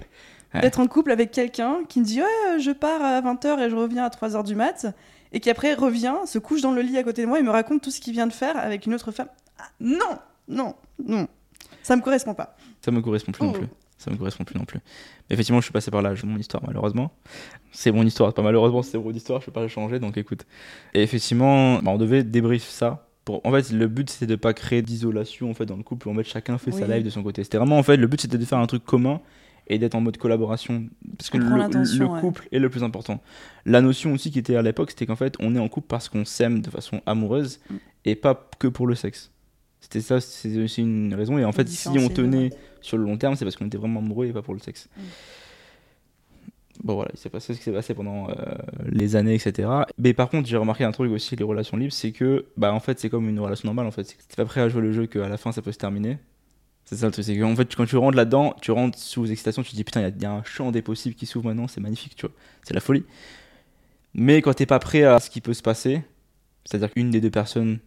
Ouais. 0.55 0.61
d'être 0.61 0.79
en 0.79 0.87
couple 0.87 1.11
avec 1.11 1.29
quelqu'un 1.29 1.81
qui 1.87 1.99
me 1.99 2.05
dit 2.05 2.21
Ouais, 2.21 2.59
je 2.59 2.71
pars 2.71 3.03
à 3.03 3.21
20h 3.21 3.59
et 3.59 3.69
je 3.69 3.75
reviens 3.75 4.05
à 4.05 4.09
3h 4.09 4.43
du 4.43 4.55
mat. 4.55 4.87
Et 5.31 5.39
qui 5.41 5.49
après 5.51 5.75
revient, 5.75 6.15
se 6.25 6.39
couche 6.39 6.61
dans 6.61 6.71
le 6.71 6.81
lit 6.81 6.97
à 6.97 7.03
côté 7.03 7.21
de 7.21 7.27
moi 7.27 7.39
et 7.39 7.43
me 7.43 7.51
raconte 7.51 7.83
tout 7.83 7.91
ce 7.91 8.01
qu'il 8.01 8.13
vient 8.13 8.25
de 8.25 8.33
faire 8.33 8.57
avec 8.57 8.87
une 8.87 8.95
autre 8.95 9.11
femme. 9.11 9.27
Ah, 9.59 9.65
non, 9.79 10.17
non, 10.47 10.73
non. 11.05 11.27
Ça 11.89 11.95
me 11.95 12.01
correspond 12.01 12.33
pas. 12.35 12.55
Ça 12.81 12.91
me 12.91 13.01
correspond 13.01 13.31
plus 13.31 13.43
non 13.45 13.51
Oh. 13.55 13.57
plus. 13.57 13.67
Ça 13.97 14.11
me 14.11 14.15
correspond 14.15 14.43
plus 14.45 14.57
non 14.57 14.63
plus. 14.63 14.79
Mais 15.29 15.33
effectivement, 15.33 15.59
je 15.59 15.65
suis 15.65 15.73
passé 15.73 15.91
par 15.91 16.01
là. 16.01 16.15
J'ai 16.15 16.25
mon 16.25 16.37
histoire, 16.37 16.63
malheureusement. 16.65 17.11
C'est 17.71 17.91
mon 17.91 18.03
histoire. 18.03 18.33
Pas 18.33 18.41
malheureusement, 18.43 18.81
c'est 18.83 18.97
mon 18.97 19.11
histoire. 19.11 19.41
Je 19.41 19.47
peux 19.47 19.51
pas 19.51 19.61
le 19.63 19.67
changer. 19.67 19.99
Donc 19.99 20.15
écoute. 20.17 20.45
Et 20.93 21.01
effectivement, 21.03 21.79
bah, 21.81 21.91
on 21.91 21.97
devait 21.97 22.23
débrief 22.23 22.63
ça. 22.63 23.07
En 23.43 23.51
fait, 23.51 23.71
le 23.71 23.87
but 23.87 24.09
c'était 24.09 24.27
de 24.27 24.35
pas 24.35 24.53
créer 24.53 24.81
d'isolation 24.81 25.49
en 25.51 25.53
fait 25.53 25.65
dans 25.65 25.75
le 25.77 25.83
couple. 25.83 26.09
En 26.09 26.15
fait, 26.15 26.23
chacun 26.23 26.57
fait 26.57 26.71
sa 26.71 26.87
live 26.87 27.03
de 27.03 27.09
son 27.09 27.21
côté. 27.23 27.43
C'était 27.43 27.57
vraiment 27.57 27.77
en 27.77 27.83
fait 27.83 27.97
le 27.97 28.07
but 28.07 28.21
c'était 28.21 28.37
de 28.39 28.45
faire 28.45 28.57
un 28.59 28.65
truc 28.67 28.83
commun 28.85 29.19
et 29.67 29.77
d'être 29.77 29.93
en 29.95 30.01
mode 30.01 30.17
collaboration. 30.17 30.85
Parce 31.17 31.29
que 31.29 31.37
le, 31.37 31.45
le 31.45 32.05
ouais. 32.05 32.21
couple 32.21 32.47
est 32.51 32.57
le 32.59 32.69
plus 32.69 32.83
important. 32.83 33.21
La 33.65 33.81
notion 33.81 34.13
aussi 34.13 34.31
qui 34.31 34.39
était 34.39 34.55
à 34.55 34.61
l'époque, 34.63 34.89
c'était 34.91 35.05
qu'en 35.05 35.15
fait, 35.15 35.35
on 35.39 35.55
est 35.55 35.59
en 35.59 35.67
couple 35.67 35.87
parce 35.87 36.09
qu'on 36.09 36.25
s'aime 36.25 36.61
de 36.61 36.69
façon 36.69 37.01
amoureuse 37.05 37.59
Mm. 37.69 37.75
et 38.05 38.15
pas 38.15 38.49
que 38.57 38.67
pour 38.67 38.87
le 38.87 38.95
sexe. 38.95 39.31
C'était 39.79 40.01
ça, 40.01 40.19
c'est 40.19 40.61
aussi 40.61 40.81
une 40.81 41.13
raison. 41.13 41.37
Et 41.37 41.45
en 41.45 41.51
fait, 41.51 41.67
si 41.67 41.89
on 41.89 42.09
tenait 42.09 42.51
sur 42.81 42.97
le 42.97 43.03
long 43.03 43.17
terme, 43.17 43.35
c'est 43.35 43.45
parce 43.45 43.55
qu'on 43.55 43.67
était 43.67 43.77
vraiment 43.77 43.99
amoureux 43.99 44.27
et 44.27 44.33
pas 44.33 44.41
pour 44.41 44.53
le 44.53 44.59
sexe. 44.59 44.89
Mm. 44.97 45.01
Bon 46.83 46.95
voilà, 46.95 47.11
il 47.13 47.19
s'est 47.19 47.29
passé 47.29 47.53
ce 47.53 47.57
qui 47.57 47.65
s'est 47.65 47.73
passé 47.73 47.93
pendant 47.93 48.29
euh, 48.29 48.33
les 48.85 49.17
années, 49.17 49.35
etc. 49.35 49.67
Mais 49.97 50.13
par 50.13 50.29
contre, 50.29 50.47
j'ai 50.47 50.55
remarqué 50.55 50.85
un 50.85 50.91
truc 50.91 51.11
aussi, 51.11 51.35
les 51.35 51.43
relations 51.43 51.75
libres, 51.75 51.91
c'est 51.91 52.13
que, 52.13 52.45
bah 52.55 52.73
en 52.73 52.79
fait, 52.79 52.99
c'est 52.99 53.09
comme 53.09 53.27
une 53.27 53.39
relation 53.39 53.67
normale, 53.67 53.85
en 53.85 53.91
fait. 53.91 54.05
C'est 54.05 54.15
que 54.15 54.23
t'es 54.23 54.37
pas 54.37 54.45
prêt 54.45 54.61
à 54.61 54.69
jouer 54.69 54.81
le 54.81 54.93
jeu 54.93 55.05
qu'à 55.05 55.27
la 55.27 55.37
fin, 55.37 55.51
ça 55.51 55.61
peut 55.61 55.73
se 55.73 55.77
terminer. 55.77 56.17
C'est 56.85 56.95
ça 56.95 57.05
le 57.05 57.11
truc, 57.11 57.25
c'est 57.25 57.37
qu'en 57.37 57.55
fait, 57.55 57.75
quand 57.75 57.85
tu 57.85 57.97
rentres 57.97 58.15
là-dedans, 58.15 58.55
tu 58.61 58.71
rentres 58.71 58.97
sous 58.97 59.29
excitation, 59.29 59.61
tu 59.61 59.71
te 59.71 59.75
dis 59.75 59.83
putain, 59.83 60.07
il 60.07 60.17
y 60.17 60.23
y, 60.23 60.25
a 60.25 60.31
un 60.31 60.43
champ 60.43 60.71
des 60.71 60.81
possibles 60.81 61.15
qui 61.15 61.25
s'ouvre 61.25 61.45
maintenant, 61.45 61.67
c'est 61.67 61.81
magnifique, 61.81 62.15
tu 62.15 62.25
vois. 62.25 62.35
C'est 62.63 62.73
la 62.73 62.79
folie. 62.79 63.03
Mais 64.13 64.41
quand 64.41 64.53
t'es 64.53 64.65
pas 64.65 64.79
prêt 64.79 65.03
à 65.03 65.19
ce 65.19 65.29
qui 65.29 65.41
peut 65.41 65.53
se 65.53 65.61
passer, 65.61 66.01
c'est-à-dire 66.63 66.91
qu'une 66.91 67.09
des 67.11 67.21
deux 67.21 67.29
personnes 67.29 67.79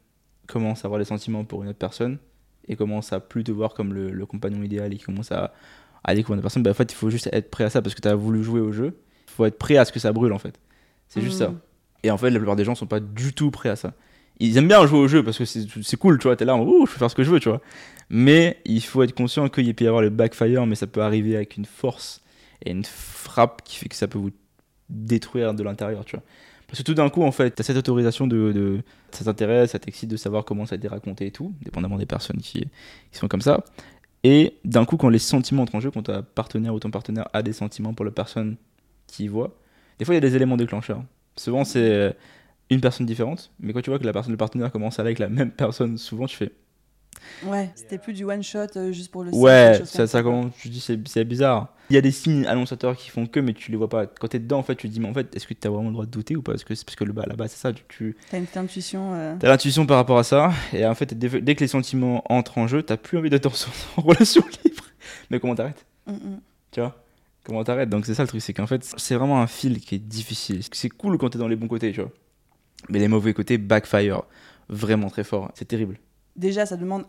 commence 0.46 0.84
à 0.84 0.88
avoir 0.88 0.98
des 0.98 1.04
sentiments 1.04 1.44
pour 1.44 1.62
une 1.62 1.68
autre 1.70 1.78
personne 1.78 2.18
et 2.68 2.76
commence 2.76 3.12
à 3.12 3.20
plus 3.20 3.44
te 3.44 3.52
voir 3.52 3.74
comme 3.74 3.92
le, 3.92 4.10
le 4.10 4.26
compagnon 4.26 4.62
idéal 4.62 4.92
et 4.92 4.96
qui 4.96 5.04
commence 5.04 5.32
à, 5.32 5.52
à 6.04 6.14
découvrir 6.14 6.36
une 6.36 6.42
personne, 6.42 6.62
bah, 6.62 6.70
en 6.70 6.74
fait, 6.74 6.92
il 6.92 6.94
faut 6.96 7.10
juste 7.10 7.28
être 7.32 7.50
prêt 7.50 7.64
à 7.64 7.70
ça 7.70 7.82
parce 7.82 7.94
que 7.94 8.00
tu 8.00 8.08
as 8.08 8.14
voulu 8.14 8.42
jouer 8.42 8.60
au 8.60 8.72
jeu. 8.72 8.96
Il 9.28 9.32
faut 9.32 9.44
être 9.46 9.58
prêt 9.58 9.76
à 9.76 9.84
ce 9.84 9.92
que 9.92 9.98
ça 10.00 10.12
brûle, 10.12 10.32
en 10.32 10.38
fait. 10.38 10.58
C'est 11.08 11.20
juste 11.20 11.36
Mm. 11.40 11.44
ça. 11.44 11.54
Et 12.04 12.10
en 12.10 12.18
fait, 12.18 12.30
la 12.30 12.38
plupart 12.38 12.56
des 12.56 12.64
gens 12.64 12.74
sont 12.74 12.86
pas 12.86 13.00
du 13.00 13.32
tout 13.32 13.50
prêts 13.50 13.68
à 13.68 13.76
ça. 13.76 13.94
Ils 14.40 14.56
aiment 14.56 14.68
bien 14.68 14.84
jouer 14.86 14.98
au 14.98 15.08
jeu 15.08 15.22
parce 15.22 15.38
que 15.38 15.44
c'est 15.44 15.96
cool, 15.96 16.18
tu 16.18 16.24
vois. 16.26 16.36
T'es 16.36 16.44
là, 16.44 16.56
Ouh, 16.56 16.86
je 16.86 16.92
peux 16.92 16.98
faire 16.98 17.10
ce 17.10 17.14
que 17.14 17.22
je 17.22 17.30
veux, 17.30 17.38
tu 17.40 17.48
vois. 17.48 17.60
Mais 18.10 18.58
il 18.64 18.82
faut 18.82 19.02
être 19.02 19.14
conscient 19.14 19.48
qu'il 19.48 19.72
peut 19.74 19.84
y 19.84 19.86
avoir 19.88 20.02
le 20.02 20.10
backfire, 20.10 20.66
mais 20.66 20.74
ça 20.74 20.86
peut 20.86 21.02
arriver 21.02 21.36
avec 21.36 21.56
une 21.56 21.64
force 21.64 22.22
et 22.64 22.70
une 22.72 22.84
frappe 22.84 23.62
qui 23.62 23.76
fait 23.76 23.88
que 23.88 23.94
ça 23.94 24.08
peut 24.08 24.18
vous 24.18 24.30
détruire 24.88 25.54
de 25.54 25.62
l'intérieur, 25.62 26.04
tu 26.04 26.16
vois. 26.16 26.24
Parce 26.72 26.80
que 26.80 26.86
tout 26.86 26.94
d'un 26.94 27.10
coup, 27.10 27.22
en 27.22 27.32
fait, 27.32 27.50
t'as 27.50 27.62
cette 27.64 27.76
autorisation 27.76 28.26
de, 28.26 28.50
de 28.50 28.82
ça 29.10 29.24
t'intéresse, 29.24 29.72
ça 29.72 29.78
t'excite 29.78 30.08
de 30.08 30.16
savoir 30.16 30.46
comment 30.46 30.64
ça 30.64 30.74
a 30.74 30.78
été 30.78 30.88
raconté 30.88 31.26
et 31.26 31.30
tout, 31.30 31.52
dépendamment 31.60 31.98
des 31.98 32.06
personnes 32.06 32.38
qui, 32.38 32.60
qui 33.10 33.18
sont 33.18 33.28
comme 33.28 33.42
ça. 33.42 33.62
Et 34.24 34.56
d'un 34.64 34.86
coup, 34.86 34.96
quand 34.96 35.10
les 35.10 35.18
sentiments 35.18 35.64
entrent 35.64 35.74
en 35.74 35.80
jeu, 35.80 35.90
quand 35.90 36.04
ta 36.04 36.22
partenaire 36.22 36.72
ou 36.72 36.80
ton 36.80 36.90
partenaire 36.90 37.28
a 37.34 37.42
des 37.42 37.52
sentiments 37.52 37.92
pour 37.92 38.06
la 38.06 38.10
personne 38.10 38.56
qui 39.06 39.24
y 39.24 39.28
voit, 39.28 39.54
des 39.98 40.06
fois 40.06 40.14
il 40.14 40.16
y 40.16 40.24
a 40.24 40.26
des 40.26 40.34
éléments 40.34 40.56
déclencheurs. 40.56 41.04
Souvent 41.36 41.64
c'est 41.64 41.90
euh, 41.90 42.10
une 42.70 42.80
personne 42.80 43.04
différente, 43.04 43.52
mais 43.60 43.74
quand 43.74 43.82
tu 43.82 43.90
vois 43.90 43.98
que 43.98 44.06
la 44.06 44.14
personne, 44.14 44.32
le 44.32 44.38
partenaire 44.38 44.72
commence 44.72 44.98
à 44.98 45.02
aller 45.02 45.08
avec 45.08 45.18
la 45.18 45.28
même 45.28 45.50
personne, 45.50 45.98
souvent 45.98 46.24
tu 46.26 46.38
fais 46.38 46.52
Ouais, 47.44 47.70
c'était 47.74 47.98
plus 47.98 48.12
du 48.12 48.24
one 48.24 48.42
shot 48.42 48.66
euh, 48.76 48.92
juste 48.92 49.10
pour 49.10 49.24
le 49.24 49.30
ouais, 49.34 49.76
choses 49.78 49.88
ça, 49.88 50.22
comme 50.22 50.50
ça 50.50 50.56
tu 50.58 50.68
dis 50.68 50.80
c'est 50.80 50.98
c'est 51.08 51.24
bizarre. 51.24 51.74
Il 51.90 51.94
y 51.94 51.98
a 51.98 52.00
des 52.00 52.10
signes 52.12 52.46
annonçateurs 52.46 52.96
qui 52.96 53.10
font 53.10 53.26
que, 53.26 53.38
mais 53.40 53.52
tu 53.52 53.70
les 53.70 53.76
vois 53.76 53.88
pas. 53.88 54.06
Quand 54.06 54.28
t'es 54.28 54.38
dedans, 54.38 54.58
en 54.58 54.62
fait, 54.62 54.76
tu 54.76 54.88
te 54.88 54.92
dis, 54.92 54.98
mais 55.00 55.08
en 55.08 55.12
fait, 55.12 55.34
est-ce 55.36 55.46
que 55.46 55.52
tu 55.52 55.66
as 55.66 55.70
vraiment 55.70 55.88
le 55.88 55.92
droit 55.92 56.06
de 56.06 56.10
douter 56.10 56.36
ou 56.36 56.42
pas? 56.42 56.52
Parce 56.52 56.64
que 56.64 56.74
c'est 56.74 56.86
parce 56.86 56.96
que 56.96 57.04
le 57.04 57.12
bas, 57.12 57.24
là-bas, 57.26 57.48
c'est 57.48 57.58
ça, 57.58 57.72
tu, 57.72 57.82
tu 57.88 58.16
T'as 58.30 58.38
une 58.38 58.44
petite 58.44 58.56
intuition. 58.56 59.12
euh, 59.14 59.34
as 59.42 59.46
l'intuition 59.46 59.84
par 59.84 59.98
rapport 59.98 60.18
à 60.18 60.24
ça, 60.24 60.52
et 60.72 60.86
en 60.86 60.94
fait, 60.94 61.12
dès, 61.12 61.40
dès 61.40 61.54
que 61.54 61.60
les 61.60 61.68
sentiments 61.68 62.22
entrent 62.32 62.56
en 62.58 62.66
jeu, 62.66 62.82
t'as 62.82 62.96
plus 62.96 63.18
envie 63.18 63.28
d'être 63.28 63.46
en, 63.46 63.50
en 64.00 64.02
relation 64.02 64.42
libre. 64.64 64.84
Mais 65.30 65.38
comment 65.38 65.54
t'arrêtes? 65.54 65.84
Mm, 66.06 66.12
mm. 66.12 66.40
Tu 66.70 66.80
vois? 66.80 66.96
Comment 67.44 67.62
t'arrêtes? 67.64 67.90
Donc 67.90 68.06
c'est 68.06 68.14
ça 68.14 68.22
le 68.22 68.28
truc, 68.28 68.40
c'est 68.40 68.54
qu'en 68.54 68.66
fait, 68.66 68.88
c'est 68.96 69.16
vraiment 69.16 69.42
un 69.42 69.46
fil 69.46 69.80
qui 69.80 69.96
est 69.96 69.98
difficile. 69.98 70.60
C'est 70.72 70.88
cool 70.88 71.18
quand 71.18 71.28
t'es 71.30 71.38
dans 71.38 71.48
les 71.48 71.56
bons 71.56 71.68
côtés, 71.68 71.92
tu 71.92 72.00
vois. 72.00 72.10
Mais 72.88 73.00
les 73.00 73.08
mauvais 73.08 73.34
côtés 73.34 73.58
backfire 73.58 74.22
vraiment 74.68 75.10
très 75.10 75.24
fort. 75.24 75.50
C'est 75.54 75.66
terrible. 75.66 75.98
Déjà, 76.36 76.66
ça 76.66 76.76
demande. 76.76 77.04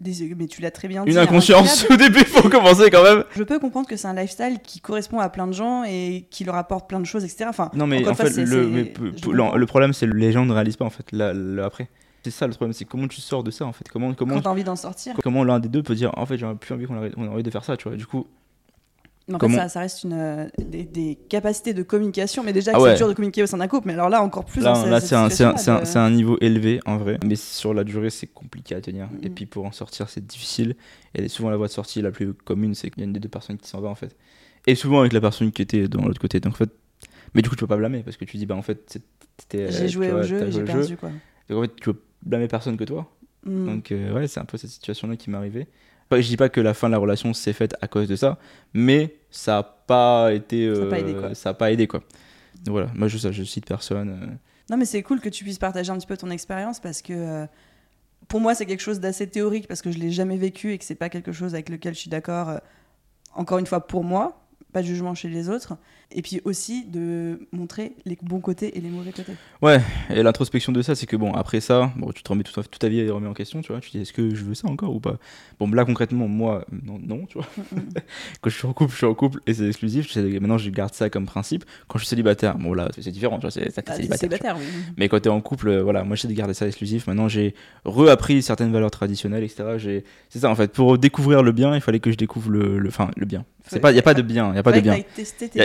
Des... 0.00 0.34
Mais 0.36 0.46
tu 0.46 0.60
l'as 0.60 0.70
très 0.72 0.88
bien 0.88 1.04
dit. 1.04 1.12
Une 1.12 1.18
inconscience 1.18 1.86
au 1.88 1.96
début, 1.96 2.24
faut 2.24 2.48
commencer 2.48 2.90
quand 2.90 3.02
même. 3.02 3.24
Je 3.36 3.42
peux 3.44 3.58
comprendre 3.58 3.86
que 3.88 3.96
c'est 3.96 4.08
un 4.08 4.14
lifestyle 4.14 4.58
qui 4.62 4.80
correspond 4.80 5.20
à 5.20 5.28
plein 5.28 5.46
de 5.46 5.52
gens 5.52 5.84
et 5.84 6.26
qui 6.30 6.44
leur 6.44 6.56
apporte 6.56 6.88
plein 6.88 7.00
de 7.00 7.06
choses, 7.06 7.24
etc. 7.24 7.46
Enfin, 7.48 7.70
non, 7.74 7.86
mais 7.86 8.06
en 8.06 8.14
fait, 8.14 8.30
le, 8.36 8.66
mais 8.68 9.66
problème, 9.66 9.92
c'est 9.92 10.06
que 10.06 10.12
les 10.12 10.32
gens 10.32 10.44
ne 10.44 10.52
réalisent 10.52 10.76
pas 10.76 10.84
en 10.84 10.90
fait 10.90 11.06
la- 11.12 11.64
après. 11.64 11.88
C'est 12.24 12.30
ça 12.30 12.46
le 12.46 12.54
problème, 12.54 12.72
c'est 12.72 12.86
comment 12.86 13.06
tu 13.06 13.20
sors 13.20 13.44
de 13.44 13.50
ça 13.50 13.66
en 13.66 13.72
fait. 13.72 13.86
Comment, 13.88 14.14
comment, 14.14 14.36
Quand 14.36 14.40
t'as 14.42 14.50
envie 14.50 14.64
d'en 14.64 14.76
sortir. 14.76 15.14
comment 15.22 15.44
l'un 15.44 15.60
des 15.60 15.68
deux 15.68 15.82
peut 15.82 15.94
dire 15.94 16.10
en 16.16 16.24
fait, 16.24 16.38
j'aurais 16.38 16.54
plus 16.54 16.72
envie 16.74 16.86
qu'on 16.86 16.96
a 16.96 17.28
envie 17.28 17.42
de 17.42 17.50
faire 17.50 17.64
ça, 17.64 17.76
tu 17.76 17.86
vois. 17.88 17.98
Du 17.98 18.06
coup, 18.06 18.26
Mais 19.26 19.36
en 19.36 19.38
Comment- 19.38 19.54
fait, 19.56 19.62
ça, 19.62 19.68
ça 19.70 19.80
reste 19.80 20.04
une, 20.04 20.12
euh, 20.12 20.46
des, 20.58 20.84
des 20.84 21.16
capacités 21.30 21.72
de 21.72 21.82
communication. 21.82 22.42
Mais 22.42 22.52
déjà, 22.52 22.72
Ah 22.74 22.80
ouais. 22.80 22.90
c'est 22.90 22.96
dur 22.98 23.08
de 23.08 23.14
communiquer 23.14 23.42
au 23.42 23.46
sein 23.46 23.56
d'un 23.56 23.68
couple. 23.68 23.86
Mais 23.86 23.94
alors 23.94 24.10
là, 24.10 24.22
encore 24.22 24.44
plus. 24.44 24.60
là, 24.60 24.74
dans 24.74 24.84
là 24.86 25.00
c'est 25.00 25.14
un, 25.14 25.28
de- 25.28 26.14
niveau 26.14 26.36
élevé 26.42 26.80
en 26.84 26.98
vrai, 26.98 27.18
mais 27.24 27.34
sur 27.36 27.72
la 27.72 27.84
durée, 27.84 28.10
c'est 28.10 28.26
compliqué 28.26 28.74
à 28.74 28.80
tenir. 28.82 29.08
Et 29.22 29.28
Mhm. 29.30 29.34
puis 29.34 29.46
pour 29.46 29.64
en 29.64 29.72
sortir, 29.72 30.10
c'est 30.10 30.26
difficile. 30.26 30.76
Et 31.14 31.28
souvent, 31.28 31.48
la 31.48 31.56
voie 31.56 31.68
de 31.68 31.72
sortie 31.72 32.02
la 32.02 32.10
plus 32.10 32.34
commune, 32.34 32.74
c'est 32.74 32.90
qu'il 32.90 33.00
y 33.00 33.04
a 33.04 33.06
une 33.06 33.14
des 33.14 33.20
deux 33.20 33.28
personnes 33.30 33.56
qui 33.56 33.68
s'en 33.68 33.80
va 33.80 33.88
en 33.88 33.94
fait. 33.94 34.14
Et 34.66 34.74
souvent 34.74 35.00
avec 35.00 35.12
la 35.14 35.20
personne 35.22 35.52
qui 35.52 35.62
était 35.62 35.88
dans 35.88 36.04
l'autre 36.04 36.20
côté. 36.20 36.40
Donc 36.40 36.52
en 36.52 36.56
fait, 36.56 36.70
mais 37.34 37.40
du 37.40 37.48
coup, 37.48 37.54
tu 37.56 37.60
peux 37.60 37.66
pas 37.66 37.76
blâmer 37.78 38.02
parce 38.02 38.16
que 38.18 38.24
tu 38.26 38.36
dis 38.36 38.44
bah 38.46 38.56
en 38.56 38.62
fait, 38.62 38.82
c'est- 38.88 39.02
t'étais- 39.38 39.72
J'ai 39.72 39.88
joué 39.88 40.10
vois, 40.10 40.20
au 40.20 40.22
jeu, 40.22 40.44
j'ai 40.46 40.52
jeu. 40.52 40.64
perdu, 40.64 40.96
quoi. 40.98 41.10
Donc 41.48 41.58
en 41.58 41.62
fait, 41.62 41.76
tu 41.76 41.92
peux 41.94 42.00
blâmer 42.22 42.48
personne 42.48 42.76
que 42.76 42.84
toi. 42.84 43.10
Mm. 43.46 43.66
Donc 43.66 43.92
euh, 43.92 44.12
ouais, 44.14 44.26
c'est 44.28 44.40
un 44.40 44.44
peu 44.44 44.58
cette 44.58 44.70
situation-là 44.70 45.16
qui 45.16 45.30
m'est 45.30 45.36
arrivée. 45.38 45.66
Pas- 46.16 46.20
Je 46.20 46.28
dis 46.28 46.36
pas 46.36 46.48
que 46.48 46.60
la 46.60 46.74
fin 46.74 46.88
de 46.88 46.92
la 46.92 46.98
relation 46.98 47.32
s'est 47.34 47.52
faite 47.52 47.74
à 47.80 47.88
cause 47.88 48.08
de 48.08 48.16
ça, 48.16 48.38
mais 48.72 49.14
ça 49.30 49.58
a 49.58 49.62
pas 49.62 50.32
été, 50.32 50.72
Ça 50.74 50.82
a 50.82 50.86
pas 50.86 50.96
euh, 50.96 50.98
aidé, 51.00 51.14
quoi. 51.14 51.34
ça 51.34 51.48
a 51.50 51.54
pas 51.54 51.72
aidé 51.72 51.86
quoi. 51.86 52.00
Donc 52.64 52.72
voilà, 52.72 52.88
moi 52.94 53.08
je, 53.08 53.18
ça, 53.18 53.32
je 53.32 53.42
cite 53.42 53.66
personne. 53.66 54.10
euh. 54.22 54.26
Non, 54.70 54.76
mais 54.78 54.84
c'est 54.86 55.02
cool 55.02 55.20
que 55.20 55.28
tu 55.28 55.44
puisses 55.44 55.58
partager 55.58 55.90
un 55.90 55.96
petit 55.98 56.06
peu 56.06 56.16
ton 56.16 56.30
expérience 56.30 56.80
parce 56.80 57.02
que 57.02 57.12
euh, 57.12 57.46
pour 58.28 58.40
moi, 58.40 58.54
c'est 58.54 58.64
quelque 58.64 58.80
chose 58.80 59.00
d'assez 59.00 59.26
théorique 59.26 59.68
parce 59.68 59.82
que 59.82 59.90
je 59.92 59.98
l'ai 59.98 60.10
jamais 60.10 60.38
vécu 60.38 60.72
et 60.72 60.78
que 60.78 60.84
c'est 60.84 60.94
pas 60.94 61.10
quelque 61.10 61.32
chose 61.32 61.52
avec 61.54 61.68
lequel 61.68 61.92
je 61.94 61.98
suis 62.00 62.10
d'accord. 62.10 62.48
euh, 62.48 62.58
encore 63.34 63.58
une 63.58 63.66
fois, 63.66 63.86
pour 63.86 64.04
moi, 64.04 64.43
pas 64.74 64.82
de 64.82 64.86
jugement 64.86 65.14
chez 65.14 65.28
les 65.28 65.48
autres. 65.48 65.76
Et 66.10 66.20
puis 66.20 66.40
aussi 66.44 66.84
de 66.84 67.40
montrer 67.52 67.92
les 68.04 68.18
bons 68.20 68.40
côtés 68.40 68.76
et 68.76 68.80
les 68.80 68.90
mauvais 68.90 69.12
côtés. 69.12 69.32
Ouais, 69.62 69.80
et 70.10 70.22
l'introspection 70.22 70.72
de 70.72 70.82
ça, 70.82 70.94
c'est 70.94 71.06
que 71.06 71.16
bon, 71.16 71.32
après 71.32 71.60
ça, 71.60 71.92
bon, 71.96 72.12
tu 72.12 72.22
te 72.22 72.28
remets 72.28 72.42
toute, 72.42 72.54
toute 72.54 72.78
ta 72.78 72.88
vie 72.88 73.08
remet 73.08 73.28
en 73.28 73.34
question, 73.34 73.62
tu 73.62 73.72
vois. 73.72 73.80
Tu 73.80 73.90
te 73.90 73.96
dis, 73.96 74.02
est-ce 74.02 74.12
que 74.12 74.34
je 74.34 74.44
veux 74.44 74.54
ça 74.54 74.68
encore 74.68 74.94
ou 74.94 75.00
pas? 75.00 75.16
Bon, 75.58 75.70
là 75.70 75.84
concrètement, 75.84 76.28
moi, 76.28 76.66
non, 76.84 76.98
non 76.98 77.24
tu 77.26 77.38
vois. 77.38 77.46
Mm, 77.56 77.76
mm. 77.78 77.88
Quand 78.42 78.50
je 78.50 78.56
suis 78.56 78.66
en 78.66 78.72
couple, 78.72 78.92
je 78.92 78.96
suis 78.98 79.06
en 79.06 79.14
couple 79.14 79.40
et 79.46 79.54
c'est 79.54 79.66
exclusif. 79.66 80.08
Je 80.08 80.12
sais, 80.12 80.22
maintenant, 80.22 80.58
je 80.58 80.68
garde 80.70 80.92
ça 80.92 81.08
comme 81.08 81.24
principe. 81.26 81.64
Quand 81.88 81.98
je 81.98 82.04
suis 82.04 82.10
célibataire, 82.10 82.58
bon 82.58 82.74
là, 82.74 82.90
c'est 82.98 83.10
différent, 83.10 83.36
tu 83.38 83.42
vois. 83.42 83.50
C'est 83.52 83.72
Ah, 83.76 83.82
t'es 83.82 83.92
célibataire. 83.94 83.96
tu 83.96 84.06
vois. 84.08 84.16
célibataire, 84.16 84.56
oui. 84.58 84.64
Mais 84.96 85.08
quand 85.08 85.20
t'es 85.20 85.30
en 85.30 85.40
couple, 85.40 85.68
euh, 85.68 85.82
voilà, 85.82 86.02
moi 86.04 86.16
j'essaie 86.16 86.28
de 86.28 86.34
garder 86.34 86.54
ça 86.54 86.66
exclusif. 86.66 87.06
Maintenant, 87.06 87.28
j'ai 87.28 87.54
reappris 87.84 88.42
certaines 88.42 88.72
valeurs 88.72 88.90
traditionnelles, 88.90 89.44
etc. 89.44 90.02
C'est 90.28 90.40
ça, 90.40 90.50
en 90.50 90.54
fait, 90.56 90.72
pour 90.72 90.98
découvrir 90.98 91.42
le 91.42 91.52
bien, 91.52 91.74
il 91.74 91.80
fallait 91.80 92.00
que 92.00 92.10
je 92.10 92.16
découvre 92.16 92.50
le, 92.50 92.78
le... 92.78 92.88
enfin, 92.88 93.10
le 93.16 93.24
bien. 93.26 93.44
C'est 93.66 93.70
Fallait- 93.80 93.80
pas, 93.80 93.92
il 93.92 93.96
y 93.96 93.98
a 93.98 94.02
pas 94.02 94.12
de 94.14 94.20
bien, 94.22 94.50
il 94.52 94.56
y 94.56 94.58
a 94.58 94.62
pas 94.62 94.72
de 94.72 94.80
bien. 94.82 94.92
a- 95.60 95.64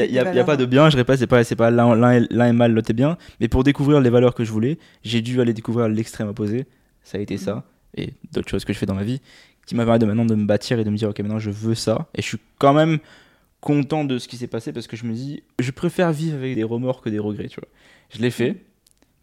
a- 0.00 0.04
il 0.04 0.10
où 0.10 0.12
y 0.14 0.18
a, 0.18 0.22
a- 0.22 0.40
a 0.40 0.44
pas 0.44 0.56
de 0.56 0.64
bien, 0.64 0.88
je 0.90 0.96
répète, 0.96 1.18
c'est 1.18 1.26
pas, 1.26 1.42
c'est 1.42 1.56
pas 1.56 1.70
l'un 1.72 2.12
est, 2.12 2.52
mal, 2.52 2.72
l'autre 2.72 2.90
est 2.90 2.94
bien, 2.94 3.18
mais 3.40 3.48
pour 3.48 3.64
découvrir 3.64 4.00
les 4.00 4.10
valeurs 4.10 4.34
que 4.34 4.44
je 4.44 4.52
voulais, 4.52 4.78
j'ai 5.02 5.22
dû 5.22 5.40
aller 5.40 5.52
découvrir 5.52 5.88
l'extrême 5.88 6.28
opposé, 6.28 6.66
ça 7.02 7.18
a 7.18 7.20
été 7.20 7.36
ça, 7.36 7.64
et 7.96 8.10
d'autres 8.32 8.48
choses 8.48 8.64
que 8.64 8.72
je 8.72 8.78
fais 8.78 8.86
dans 8.86 8.94
ma 8.94 9.02
vie, 9.02 9.20
qui 9.66 9.74
m'a 9.74 9.84
permis 9.84 9.98
de 9.98 10.06
maintenant 10.06 10.24
de 10.24 10.36
me 10.36 10.46
bâtir 10.46 10.78
et 10.78 10.84
de 10.84 10.90
me 10.90 10.96
dire, 10.96 11.08
ok, 11.08 11.18
maintenant 11.18 11.40
je 11.40 11.50
veux 11.50 11.74
ça, 11.74 12.06
et 12.14 12.22
je 12.22 12.26
suis 12.28 12.38
quand 12.58 12.72
même 12.72 12.98
content 13.60 14.04
de 14.04 14.18
ce 14.18 14.28
qui 14.28 14.36
s'est 14.36 14.46
passé 14.46 14.72
parce 14.72 14.86
que 14.86 14.96
je 14.96 15.04
me 15.04 15.12
dis, 15.12 15.42
je 15.58 15.72
préfère 15.72 16.12
vivre 16.12 16.36
avec 16.36 16.54
des 16.54 16.62
remords 16.62 17.00
que 17.02 17.08
des 17.10 17.18
regrets, 17.18 17.48
tu 17.48 17.58
vois. 17.58 17.68
Je 18.14 18.22
l'ai 18.22 18.30
fait, 18.30 18.54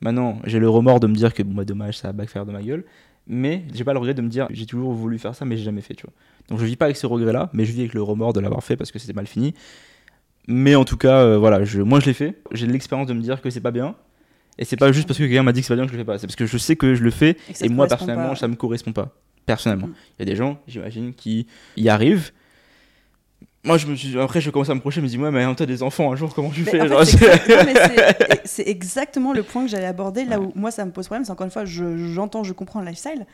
maintenant 0.01 0.39
j'ai 0.43 0.59
le 0.59 0.67
remords 0.67 0.99
de 0.99 1.07
me 1.07 1.15
dire 1.15 1.33
que, 1.33 1.41
bon, 1.43 1.53
bah 1.53 1.63
dommage, 1.63 1.97
ça 1.99 2.09
va 2.09 2.11
backfire 2.13 2.45
de 2.45 2.51
ma 2.51 2.61
gueule, 2.61 2.83
mais 3.27 3.63
j'ai 3.73 3.83
pas 3.83 3.93
le 3.93 3.99
regret 3.99 4.13
de 4.13 4.21
me 4.21 4.29
dire, 4.29 4.47
j'ai 4.49 4.65
toujours 4.65 4.93
voulu 4.93 5.17
faire 5.17 5.35
ça, 5.35 5.45
mais 5.45 5.57
j'ai 5.57 5.63
jamais 5.63 5.81
fait, 5.81 5.93
tu 5.93 6.05
vois. 6.05 6.13
Donc 6.49 6.59
je 6.59 6.65
vis 6.65 6.75
pas 6.75 6.85
avec 6.85 6.97
ce 6.97 7.07
regret-là, 7.07 7.49
mais 7.53 7.65
je 7.65 7.71
vis 7.71 7.81
avec 7.81 7.93
le 7.93 8.01
remords 8.01 8.33
de 8.33 8.39
l'avoir 8.39 8.63
fait 8.63 8.75
parce 8.75 8.91
que 8.91 8.99
c'était 8.99 9.13
mal 9.13 9.27
fini. 9.27 9.53
Mais 10.47 10.75
en 10.75 10.83
tout 10.83 10.97
cas, 10.97 11.19
euh, 11.19 11.37
voilà, 11.37 11.63
je, 11.63 11.81
moi 11.81 11.99
je 11.99 12.05
l'ai 12.07 12.13
fait. 12.13 12.41
J'ai 12.51 12.67
l'expérience 12.67 13.07
de 13.07 13.13
me 13.13 13.21
dire 13.21 13.41
que 13.41 13.49
c'est 13.49 13.61
pas 13.61 13.71
bien. 13.71 13.95
Et 14.59 14.65
c'est 14.65 14.77
pas 14.77 14.91
juste 14.91 15.07
parce 15.07 15.17
que 15.17 15.23
quelqu'un 15.23 15.41
m'a 15.41 15.51
dit 15.53 15.61
que 15.61 15.67
c'est 15.67 15.73
pas 15.73 15.77
bien 15.77 15.85
que 15.85 15.91
je 15.91 15.97
le 15.97 16.01
fais 16.03 16.05
pas. 16.05 16.17
C'est 16.19 16.27
parce 16.27 16.35
que 16.35 16.45
je 16.45 16.57
sais 16.57 16.75
que 16.75 16.95
je 16.95 17.03
le 17.03 17.11
fais 17.11 17.37
Et 17.61 17.69
moi 17.69 17.87
personnellement, 17.87 18.29
pas. 18.29 18.35
ça 18.35 18.47
me 18.47 18.55
correspond 18.55 18.91
pas. 18.91 19.15
Personnellement. 19.45 19.87
Mhm. 19.87 19.93
Il 20.19 20.21
y 20.27 20.29
a 20.29 20.31
des 20.31 20.35
gens, 20.35 20.59
j'imagine, 20.67 21.13
qui 21.13 21.47
y 21.77 21.89
arrivent. 21.89 22.31
Moi, 23.65 23.77
je 23.77 23.87
me 23.87 23.95
suis... 23.95 24.19
après, 24.19 24.41
je 24.41 24.49
commence 24.49 24.69
à 24.69 24.75
me 24.75 24.81
projeter, 24.81 24.99
je 24.99 25.05
me 25.05 25.09
dis, 25.09 25.17
ouais, 25.17 25.31
mais 25.31 25.55
t'as 25.55 25.65
des 25.65 25.83
enfants 25.83 26.11
un 26.11 26.15
jour, 26.17 26.33
comment 26.35 26.49
tu 26.49 26.63
Mais 26.63 26.71
fais 26.71 26.81
en 26.81 26.87
Genre, 26.87 27.05
fait, 27.05 28.41
c'est 28.45 28.67
exactement 28.67 29.31
le 29.31 29.41
point 29.43 29.63
que 29.63 29.69
j'allais 29.71 29.85
aborder. 29.85 30.25
Là 30.25 30.39
où 30.39 30.51
moi, 30.55 30.69
ça 30.71 30.83
me 30.85 30.91
pose 30.91 31.05
problème, 31.05 31.23
c'est 31.23 31.31
encore 31.31 31.45
une 31.45 31.51
fois, 31.51 31.63
je- 31.65 31.97
j'entends, 32.13 32.43
je, 32.43 32.51
comprends 32.53 32.81
le 32.81 32.87
lifestyle. 32.87 33.25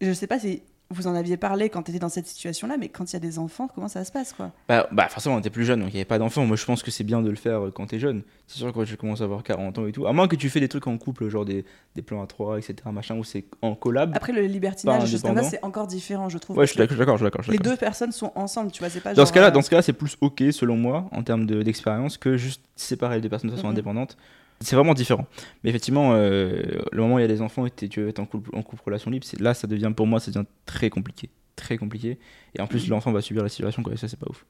Je 0.00 0.12
sais 0.12 0.26
pas 0.28 0.38
si 0.38 0.62
vous 0.92 1.06
en 1.06 1.14
aviez 1.14 1.36
parlé 1.36 1.68
quand 1.70 1.82
tu 1.82 1.90
étais 1.90 1.98
dans 1.98 2.08
cette 2.08 2.26
situation-là, 2.26 2.76
mais 2.78 2.88
quand 2.88 3.10
il 3.10 3.14
y 3.14 3.16
a 3.16 3.20
des 3.20 3.38
enfants, 3.38 3.68
comment 3.74 3.88
ça 3.88 4.04
se 4.04 4.12
passe 4.12 4.32
quoi? 4.32 4.52
Bah, 4.68 4.88
bah, 4.92 5.08
forcément, 5.08 5.36
on 5.36 5.38
était 5.40 5.50
plus 5.50 5.64
jeune, 5.64 5.80
donc 5.80 5.88
il 5.90 5.94
n'y 5.94 5.98
avait 6.00 6.04
pas 6.04 6.18
d'enfants. 6.18 6.44
Moi, 6.46 6.56
je 6.56 6.64
pense 6.64 6.82
que 6.82 6.90
c'est 6.90 7.04
bien 7.04 7.22
de 7.22 7.30
le 7.30 7.36
faire 7.36 7.66
euh, 7.66 7.70
quand 7.70 7.86
t'es 7.86 7.98
jeune. 7.98 8.22
C'est 8.46 8.58
sûr 8.58 8.68
que 8.68 8.72
quand 8.72 8.84
tu 8.84 8.96
commences 8.96 9.20
à 9.20 9.24
avoir 9.24 9.42
40 9.42 9.78
ans 9.78 9.86
et 9.86 9.92
tout. 9.92 10.06
À 10.06 10.12
moins 10.12 10.28
que 10.28 10.36
tu 10.36 10.50
fais 10.50 10.60
des 10.60 10.68
trucs 10.68 10.86
en 10.86 10.98
couple, 10.98 11.28
genre 11.28 11.44
des, 11.44 11.64
des 11.96 12.02
plans 12.02 12.22
à 12.22 12.26
3, 12.26 12.58
etc., 12.58 12.74
machin, 12.92 13.16
où 13.16 13.24
c'est 13.24 13.44
en 13.62 13.74
collab. 13.74 14.12
Après, 14.14 14.32
le 14.32 14.42
libertinage, 14.42 15.00
comme 15.00 15.06
ça, 15.08 15.28
indépendant. 15.28 15.48
c'est 15.48 15.64
encore 15.64 15.86
différent, 15.86 16.28
je 16.28 16.38
trouve. 16.38 16.56
Ouais, 16.58 16.66
je 16.66 16.72
suis 16.72 16.78
d'accord, 16.78 16.96
je 16.96 17.16
suis 17.16 17.24
d'accord, 17.24 17.42
Les 17.48 17.58
deux 17.58 17.76
personnes 17.76 18.12
sont 18.12 18.32
ensemble, 18.34 18.70
tu 18.70 18.80
vois, 18.80 18.90
c'est 18.90 19.00
pas 19.00 19.10
Dans 19.14 19.22
genre, 19.22 19.28
ce 19.28 19.32
cas-là, 19.32 19.48
euh, 19.48 19.50
dans 19.50 19.62
ce 19.62 19.70
cas-là, 19.70 19.82
c'est 19.82 19.92
plus 19.92 20.16
ok 20.20 20.42
selon 20.52 20.76
moi 20.76 21.08
en 21.12 21.22
termes 21.22 21.46
de- 21.46 21.62
d'expérience 21.62 22.18
que 22.18 22.36
juste 22.36 22.62
séparer 22.76 23.16
les 23.16 23.20
deux 23.22 23.28
personnes 23.28 23.50
de 23.50 23.54
façon 23.56 23.68
Mhm. 23.68 23.72
indépendante. 23.72 24.16
C'est 24.62 24.76
vraiment 24.76 24.94
différent. 24.94 25.26
Mais 25.64 25.70
effectivement, 25.70 26.12
euh, 26.14 26.62
le 26.92 27.02
moment 27.02 27.16
où 27.16 27.18
il 27.18 27.22
y 27.22 27.24
a 27.24 27.28
des 27.28 27.42
enfants 27.42 27.66
et 27.66 27.70
tu 27.70 28.00
veux 28.00 28.08
être 28.08 28.18
en 28.20 28.26
couple, 28.26 28.50
en 28.56 28.62
couple 28.62 28.82
relation 28.84 29.10
libre, 29.10 29.24
c'est 29.26 29.40
là, 29.40 29.54
ça 29.54 29.66
devient 29.66 29.92
pour 29.96 30.06
moi, 30.06 30.20
ça 30.20 30.30
devient 30.30 30.46
très 30.66 30.90
compliqué, 30.90 31.30
très 31.56 31.76
compliqué. 31.78 32.18
Et 32.54 32.60
en 32.60 32.66
plus, 32.66 32.84
Mhm. 32.84 32.90
l'enfant 32.90 33.12
va 33.12 33.20
subir 33.20 33.42
la 33.42 33.48
situation, 33.48 33.82
quoi. 33.82 33.92
Et 33.92 33.96
ça, 33.96 34.08
c'est 34.08 34.18
pas 34.18 34.26
ouf. 34.30 34.44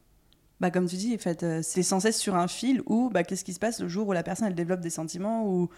Bah, 0.61 0.71
comme 0.71 0.87
tu 0.87 0.97
dis, 0.97 1.15
en 1.15 1.19
fait, 1.19 1.43
euh, 1.43 1.61
c'est 1.63 1.83
sans 1.83 1.99
cesse 2.01 2.19
sur 2.21 2.37
un 2.37 2.47
fil 2.47 2.83
où 2.87 3.11
bah, 3.13 3.25
qu'est-ce 3.25 3.45
qui 3.45 3.53
se 3.53 3.59
passe 3.59 3.81
le 3.81 3.89
jour 3.89 4.07
où 4.07 4.13
la 4.13 4.23
personne 4.23 4.47
elle 4.47 4.55
développe 4.55 4.81
des 4.81 4.91
sentiments 4.91 5.45
ou. 5.49 5.69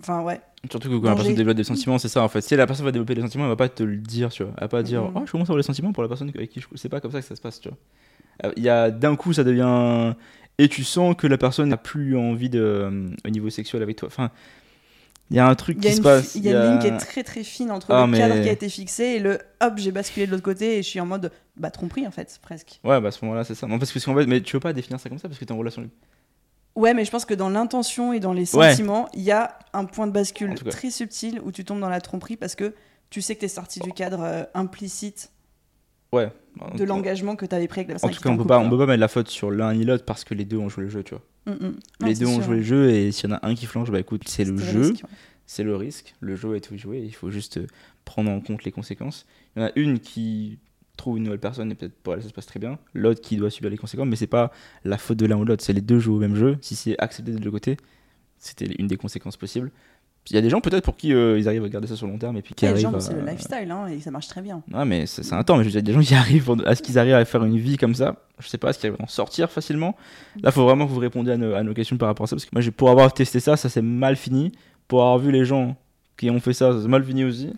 Enfin, 0.00 0.22
ouais. 0.22 0.40
Surtout 0.68 0.88
que 0.88 0.96
quand 0.96 1.10
la 1.10 1.14
personne 1.14 1.34
développe 1.36 1.56
des 1.56 1.62
sentiments, 1.64 1.98
c'est 1.98 2.08
ça 2.08 2.22
en 2.24 2.28
fait. 2.28 2.40
Si 2.40 2.56
la 2.56 2.66
personne 2.66 2.84
va 2.86 2.90
développer 2.92 3.14
des 3.14 3.20
sentiments, 3.20 3.44
elle 3.44 3.50
va 3.50 3.56
pas 3.56 3.68
te 3.68 3.82
le 3.84 3.96
dire, 3.98 4.30
tu 4.30 4.42
vois. 4.42 4.52
Elle 4.56 4.62
va 4.62 4.68
pas 4.68 4.82
dire, 4.82 5.02
Mhm. 5.04 5.12
oh, 5.14 5.22
je 5.26 5.30
commence 5.32 5.48
à 5.48 5.52
avoir 5.52 5.58
des 5.62 5.66
sentiments 5.66 5.92
pour 5.92 6.02
la 6.02 6.08
personne 6.08 6.28
avec 6.34 6.50
qui 6.50 6.60
je. 6.60 6.66
C'est 6.74 6.88
pas 6.88 7.00
comme 7.00 7.12
ça 7.12 7.20
que 7.20 7.26
ça 7.26 7.36
se 7.36 7.40
passe, 7.40 7.60
tu 7.60 7.68
vois. 7.68 7.78
Euh, 8.44 8.52
Il 8.56 8.62
y 8.64 8.68
a 8.68 8.90
d'un 8.90 9.14
coup, 9.14 9.32
ça 9.32 9.44
devient. 9.44 10.14
Et 10.62 10.68
tu 10.68 10.84
sens 10.84 11.14
que 11.16 11.26
la 11.26 11.38
personne 11.38 11.68
n'a 11.70 11.76
plus 11.76 12.16
envie 12.16 12.48
de. 12.50 12.60
euh, 12.60 13.10
au 13.26 13.30
niveau 13.30 13.50
sexuel 13.50 13.82
avec 13.82 13.96
toi. 13.96 14.06
Enfin, 14.08 14.30
il 15.30 15.36
y 15.36 15.40
a 15.40 15.46
un 15.48 15.54
truc 15.54 15.80
qui 15.80 15.92
se 15.92 16.00
passe. 16.02 16.34
il 16.34 16.44
y 16.44 16.52
a 16.54 16.64
une 16.64 16.70
ligne 16.72 16.78
qui 16.80 16.86
est 16.88 16.98
très 16.98 17.22
très 17.22 17.42
fine 17.42 17.70
entre 17.70 17.90
Ah, 17.90 18.02
le 18.02 18.12
mais- 18.12 18.18
cadre 18.18 18.40
qui 18.42 18.48
a 18.48 18.52
été 18.52 18.68
fixé 18.68 19.04
et 19.04 19.18
le 19.18 19.38
hop, 19.60 19.74
j'ai 19.76 19.90
basculé 19.90 20.26
de 20.26 20.30
l'autre 20.30 20.42
côté 20.42 20.78
et 20.78 20.82
je 20.82 20.88
suis 20.88 21.00
en 21.00 21.06
mode 21.06 21.32
bah 21.56 21.70
tromperie 21.70 22.06
en 22.06 22.10
fait, 22.10 22.38
presque. 22.42 22.80
Ouais, 22.84 23.00
bah 23.00 23.08
à 23.08 23.10
ce 23.10 23.24
moment-là, 23.24 23.42
c'est 23.44 23.54
ça. 23.54 23.66
Non, 23.66 23.78
parce 23.78 23.92
que 23.92 24.24
mais 24.26 24.40
tu 24.42 24.54
veux 24.56 24.60
pas 24.60 24.72
définir 24.72 25.00
ça 25.00 25.08
comme 25.08 25.18
ça 25.18 25.28
parce 25.28 25.38
que 25.40 25.44
t'es 25.44 25.52
en 25.52 25.58
relation 25.58 25.82
libre. 25.82 25.94
Ouais, 26.76 26.94
mais 26.94 27.04
je 27.04 27.10
pense 27.10 27.24
que 27.24 27.34
dans 27.34 27.50
l'intention 27.50 28.12
et 28.12 28.20
dans 28.20 28.32
les 28.32 28.46
sentiments, 28.46 29.08
il 29.14 29.22
y 29.22 29.30
a 29.32 29.58
un 29.72 29.84
point 29.84 30.06
de 30.06 30.12
bascule 30.12 30.54
très 30.54 30.90
subtil 30.90 31.40
où 31.44 31.50
tu 31.52 31.64
tombes 31.64 31.80
dans 31.80 31.88
la 31.90 32.00
tromperie 32.00 32.36
parce 32.36 32.54
que 32.54 32.74
tu 33.10 33.20
sais 33.20 33.34
que 33.34 33.40
tu 33.40 33.46
es 33.46 33.48
sorti 33.48 33.80
du 33.80 33.92
cadre 33.92 34.20
euh, 34.22 34.44
implicite 34.54 35.31
Ouais. 36.12 36.30
de 36.76 36.84
l'engagement 36.84 37.36
que 37.36 37.46
tu 37.46 37.54
avais 37.54 37.68
pris 37.68 37.80
avec 37.80 37.88
la 37.88 37.94
En 37.94 38.00
personne 38.00 38.10
tout 38.10 38.16
qui 38.18 38.22
cas, 38.24 38.30
on 38.30 38.36
peut 38.36 38.42
en 38.42 38.46
pas, 38.46 38.58
on 38.58 38.68
peut 38.68 38.78
pas 38.78 38.86
mettre 38.86 39.00
la 39.00 39.08
faute 39.08 39.28
sur 39.28 39.50
l'un 39.50 39.72
ni 39.74 39.84
l'autre 39.84 40.04
parce 40.04 40.24
que 40.24 40.34
les 40.34 40.44
deux 40.44 40.58
ont 40.58 40.68
joué 40.68 40.84
le 40.84 40.90
jeu, 40.90 41.02
tu 41.02 41.14
vois. 41.14 41.22
Mm, 41.46 41.66
mm. 41.66 41.74
Non, 42.00 42.06
les 42.06 42.14
deux 42.14 42.26
ont 42.26 42.42
joué 42.42 42.56
le 42.56 42.62
jeu 42.62 42.90
et 42.90 43.12
s'il 43.12 43.30
y 43.30 43.32
en 43.32 43.36
a 43.36 43.46
un 43.46 43.54
qui 43.54 43.66
flanche, 43.66 43.90
bah 43.90 43.98
écoute, 44.00 44.22
c'est 44.26 44.44
le 44.44 44.56
jeu. 44.58 44.92
ouais. 44.92 44.98
c'est 45.46 45.64
le 45.64 45.74
risque. 45.74 46.14
Le 46.20 46.36
jeu 46.36 46.54
est 46.56 46.60
tout 46.60 46.76
joué. 46.76 47.00
Il 47.00 47.14
faut 47.14 47.30
juste 47.30 47.58
euh, 47.58 47.66
prendre 48.04 48.30
en 48.30 48.40
compte 48.40 48.64
les 48.64 48.72
conséquences. 48.72 49.26
Il 49.56 49.62
y 49.62 49.64
en 49.64 49.68
a 49.68 49.72
une 49.76 49.98
qui 50.00 50.58
trouve 50.98 51.16
une 51.16 51.24
nouvelle 51.24 51.40
personne 51.40 51.72
et 51.72 51.74
peut-être 51.74 51.94
pour 52.02 52.14
elle 52.14 52.22
ça 52.22 52.28
se 52.28 52.34
passe 52.34 52.46
très 52.46 52.60
bien. 52.60 52.78
L'autre 52.92 53.22
qui 53.22 53.36
doit 53.36 53.50
subir 53.50 53.70
les 53.70 53.78
conséquences, 53.78 54.06
mais 54.06 54.16
c'est 54.16 54.26
pas 54.26 54.52
la 54.84 54.98
faute 54.98 55.16
de 55.16 55.26
l'un 55.26 55.36
ou 55.36 55.44
l'autre. 55.44 55.64
C'est 55.64 55.72
les 55.72 55.80
deux 55.80 55.98
jouent 55.98 56.16
au 56.16 56.20
même 56.20 56.36
jeu. 56.36 56.58
Si 56.60 56.76
c'est 56.76 56.98
accepté 56.98 57.32
des 57.32 57.38
deux 57.38 57.50
côtés, 57.50 57.78
c'était 58.38 58.66
une 58.78 58.86
des 58.86 58.96
conséquences 58.96 59.36
possibles. 59.36 59.70
Il 60.30 60.36
y 60.36 60.38
a 60.38 60.40
des 60.40 60.50
gens 60.50 60.60
peut-être 60.60 60.84
pour 60.84 60.96
qui 60.96 61.12
euh, 61.12 61.36
ils 61.38 61.48
arrivent 61.48 61.64
à 61.64 61.68
garder 61.68 61.88
ça 61.88 61.96
sur 61.96 62.06
le 62.06 62.12
long 62.12 62.18
terme 62.18 62.36
et 62.36 62.42
puis 62.42 62.54
qui 62.54 62.64
Ouais, 62.64 62.70
arrivent. 62.70 62.82
gens, 62.82 63.00
c'est 63.00 63.12
le 63.12 63.26
lifestyle 63.26 63.68
hein, 63.70 63.88
et 63.88 63.98
ça 64.00 64.10
marche 64.12 64.28
très 64.28 64.40
bien. 64.40 64.62
Ouais, 64.72 64.84
mais 64.84 65.04
c'est 65.06 65.32
un 65.32 65.42
temps. 65.42 65.56
Mais 65.56 65.64
je 65.64 65.68
veux 65.68 65.72
dire, 65.72 65.82
des 65.82 65.92
gens 65.92 66.00
qui 66.00 66.14
arrivent 66.14 66.44
pour- 66.44 66.66
à 66.66 66.74
ce 66.76 66.82
qu'ils 66.82 66.96
arrivent 66.98 67.14
à 67.14 67.24
faire 67.24 67.42
une 67.44 67.58
vie 67.58 67.76
comme 67.76 67.94
ça. 67.94 68.14
Je 68.38 68.46
sais 68.48 68.56
pas, 68.58 68.70
est-ce 68.70 68.78
qu'ils 68.78 68.88
arrivent 68.90 69.00
à 69.00 69.04
en 69.04 69.08
sortir 69.08 69.50
facilement? 69.50 69.96
Là, 70.40 70.52
faut 70.52 70.64
vraiment 70.64 70.86
que 70.86 70.92
vous 70.92 71.00
répondiez 71.00 71.32
à 71.32 71.36
nos, 71.36 71.54
à 71.54 71.62
nos 71.64 71.74
questions 71.74 71.96
par 71.96 72.08
rapport 72.08 72.24
à 72.24 72.26
ça. 72.28 72.36
Parce 72.36 72.44
que 72.44 72.50
moi, 72.52 72.62
pour 72.76 72.90
avoir 72.90 73.12
testé 73.12 73.40
ça, 73.40 73.56
ça 73.56 73.68
s'est 73.68 73.82
mal 73.82 74.14
fini. 74.16 74.52
Pour 74.86 75.00
avoir 75.02 75.18
vu 75.18 75.32
les 75.32 75.44
gens 75.44 75.76
qui 76.16 76.30
ont 76.30 76.38
fait 76.40 76.52
ça, 76.52 76.72
ça 76.72 76.82
s'est 76.82 76.88
mal 76.88 77.04
fini 77.04 77.24
aussi. 77.24 77.52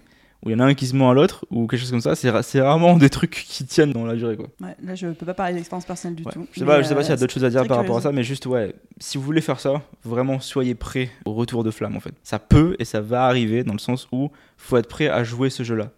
Où 0.44 0.50
il 0.50 0.52
y 0.52 0.54
en 0.54 0.60
a 0.60 0.64
un 0.64 0.74
qui 0.74 0.86
se 0.86 0.94
ment 0.94 1.10
à 1.10 1.14
l'autre 1.14 1.46
ou 1.50 1.66
quelque 1.66 1.80
chose 1.80 1.90
comme 1.90 2.02
ça. 2.02 2.14
C'est 2.14 2.28
ra- 2.28 2.42
rarement 2.66 2.96
des 2.98 3.08
trucs 3.08 3.44
qui 3.48 3.64
tiennent 3.64 3.92
dans 3.92 4.04
la 4.04 4.14
durée, 4.14 4.36
quoi. 4.36 4.48
Ouais, 4.60 4.76
là, 4.82 4.94
je 4.94 5.06
peux 5.08 5.24
pas 5.24 5.32
parler 5.32 5.54
d'expérience 5.54 5.86
personnelle 5.86 6.16
du 6.16 6.22
Ouais. 6.24 6.32
tout. 6.32 6.46
Je 6.52 6.58
sais 6.60 6.66
pas, 6.66 6.82
je 6.82 6.86
sais 6.88 6.94
pas 6.94 7.02
s'il 7.02 7.08
y 7.10 7.12
a 7.12 7.16
euh, 7.16 7.20
d'autres 7.20 7.32
choses 7.32 7.44
à 7.44 7.50
dire 7.50 7.66
par 7.66 7.78
rapport 7.78 7.96
à 7.96 8.00
ça, 8.02 8.12
mais 8.12 8.22
juste, 8.24 8.44
ouais, 8.46 8.74
si 8.98 9.16
vous 9.16 9.24
voulez 9.24 9.40
faire 9.40 9.58
ça, 9.58 9.80
vraiment 10.04 10.40
soyez 10.40 10.74
prêt 10.74 11.08
au 11.24 11.32
retour 11.32 11.64
de 11.64 11.70
flamme 11.70 11.96
en 11.96 12.00
fait. 12.00 12.12
Ça 12.22 12.38
peut 12.38 12.76
et 12.78 12.84
ça 12.84 13.00
va 13.00 13.24
arriver 13.24 13.64
dans 13.64 13.72
le 13.72 13.78
sens 13.78 14.06
où 14.12 14.30
faut 14.58 14.76
être 14.76 14.88
prêt 14.88 15.08
à 15.08 15.24
jouer 15.24 15.48
ce 15.48 15.62
jeu-là. 15.62 15.90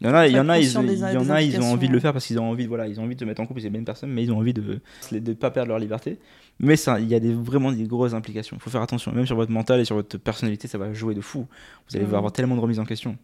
Il 0.00 0.08
y 0.08 0.10
en 0.10 0.14
a, 0.14 0.26
il 0.26 0.34
y 0.34 0.40
en 0.40 0.48
a, 0.48 0.58
ils, 0.58 0.64
conscient 0.64 0.82
des- 0.82 0.88
il 0.94 0.98
y 1.08 1.10
des 1.12 1.16
en 1.16 1.30
a, 1.30 1.40
ils 1.40 1.60
ont 1.60 1.72
envie 1.72 1.86
de 1.86 1.92
le 1.92 2.00
faire 2.00 2.12
parce 2.12 2.26
qu'ils 2.26 2.40
ont 2.40 2.50
envie, 2.50 2.64
de, 2.64 2.68
voilà, 2.68 2.88
ils 2.88 2.98
ont 2.98 3.04
envie 3.04 3.14
de 3.14 3.20
se 3.20 3.24
mettre 3.24 3.40
en 3.40 3.46
couple, 3.46 3.60
c'est 3.60 3.66
les 3.68 3.70
mêmes 3.70 3.84
personnes, 3.84 4.10
mais 4.10 4.24
ils 4.24 4.32
ont 4.32 4.38
envie 4.38 4.52
de 4.52 4.80
ne 5.12 5.32
pas 5.34 5.52
perdre 5.52 5.68
leur 5.68 5.78
liberté. 5.78 6.18
Mais 6.58 6.74
ça, 6.74 6.98
il 6.98 7.06
y 7.08 7.14
a 7.14 7.20
des, 7.20 7.32
vraiment 7.32 7.70
des 7.70 7.84
grosses 7.84 8.12
implications. 8.12 8.56
Il 8.56 8.60
faut 8.60 8.70
faire 8.70 8.82
attention, 8.82 9.12
même 9.12 9.24
sur 9.26 9.36
votre 9.36 9.52
mental 9.52 9.78
et 9.78 9.84
sur 9.84 9.94
votre 9.94 10.18
personnalité, 10.18 10.66
ça 10.66 10.78
va 10.78 10.92
jouer 10.92 11.14
de 11.14 11.20
fou. 11.20 11.46
Vous 11.88 11.96
allez 11.96 12.06
Mhm. 12.06 12.14
avoir 12.14 12.32
tellement 12.32 12.56
de 12.56 12.60
remises 12.60 12.80
en 12.80 12.84
question. 12.84 13.16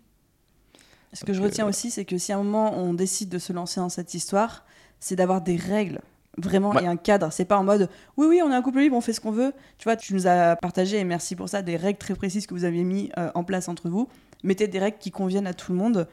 Ce 1.12 1.24
que 1.24 1.32
je 1.32 1.38
Donc, 1.40 1.48
retiens 1.50 1.66
euh, 1.66 1.68
aussi, 1.70 1.90
c'est 1.90 2.04
que 2.04 2.18
si 2.18 2.32
à 2.32 2.38
un 2.38 2.42
moment 2.42 2.74
on 2.78 2.94
décide 2.94 3.28
de 3.28 3.38
se 3.38 3.52
lancer 3.52 3.80
dans 3.80 3.88
cette 3.88 4.14
histoire, 4.14 4.64
c'est 5.00 5.16
d'avoir 5.16 5.40
des 5.40 5.56
règles 5.56 6.00
vraiment 6.38 6.70
Ouais. 6.70 6.84
et 6.84 6.86
un 6.86 6.96
cadre. 6.96 7.32
C'est 7.32 7.44
pas 7.44 7.58
en 7.58 7.64
mode 7.64 7.88
oui, 8.16 8.26
oui, 8.28 8.40
on 8.44 8.50
est 8.50 8.54
un 8.54 8.62
couple 8.62 8.78
libre, 8.80 8.96
on 8.96 9.00
fait 9.00 9.12
ce 9.12 9.20
qu'on 9.20 9.32
veut. 9.32 9.52
Tu 9.78 9.84
vois, 9.84 9.96
tu 9.96 10.14
nous 10.14 10.26
as 10.26 10.56
partagé, 10.56 10.98
et 10.98 11.04
merci 11.04 11.34
pour 11.36 11.48
ça, 11.48 11.62
des 11.62 11.76
règles 11.76 11.98
très 11.98 12.14
précises 12.14 12.46
que 12.46 12.54
vous 12.54 12.64
aviez 12.64 12.84
mis 12.84 13.10
euh, 13.18 13.30
en 13.34 13.42
place 13.44 13.68
entre 13.68 13.88
vous. 13.88 14.08
Mettez 14.44 14.68
des 14.68 14.78
règles 14.78 14.98
qui 14.98 15.10
conviennent 15.10 15.46
à 15.48 15.52
tout 15.54 15.72
le 15.72 15.78
monde 15.78 16.06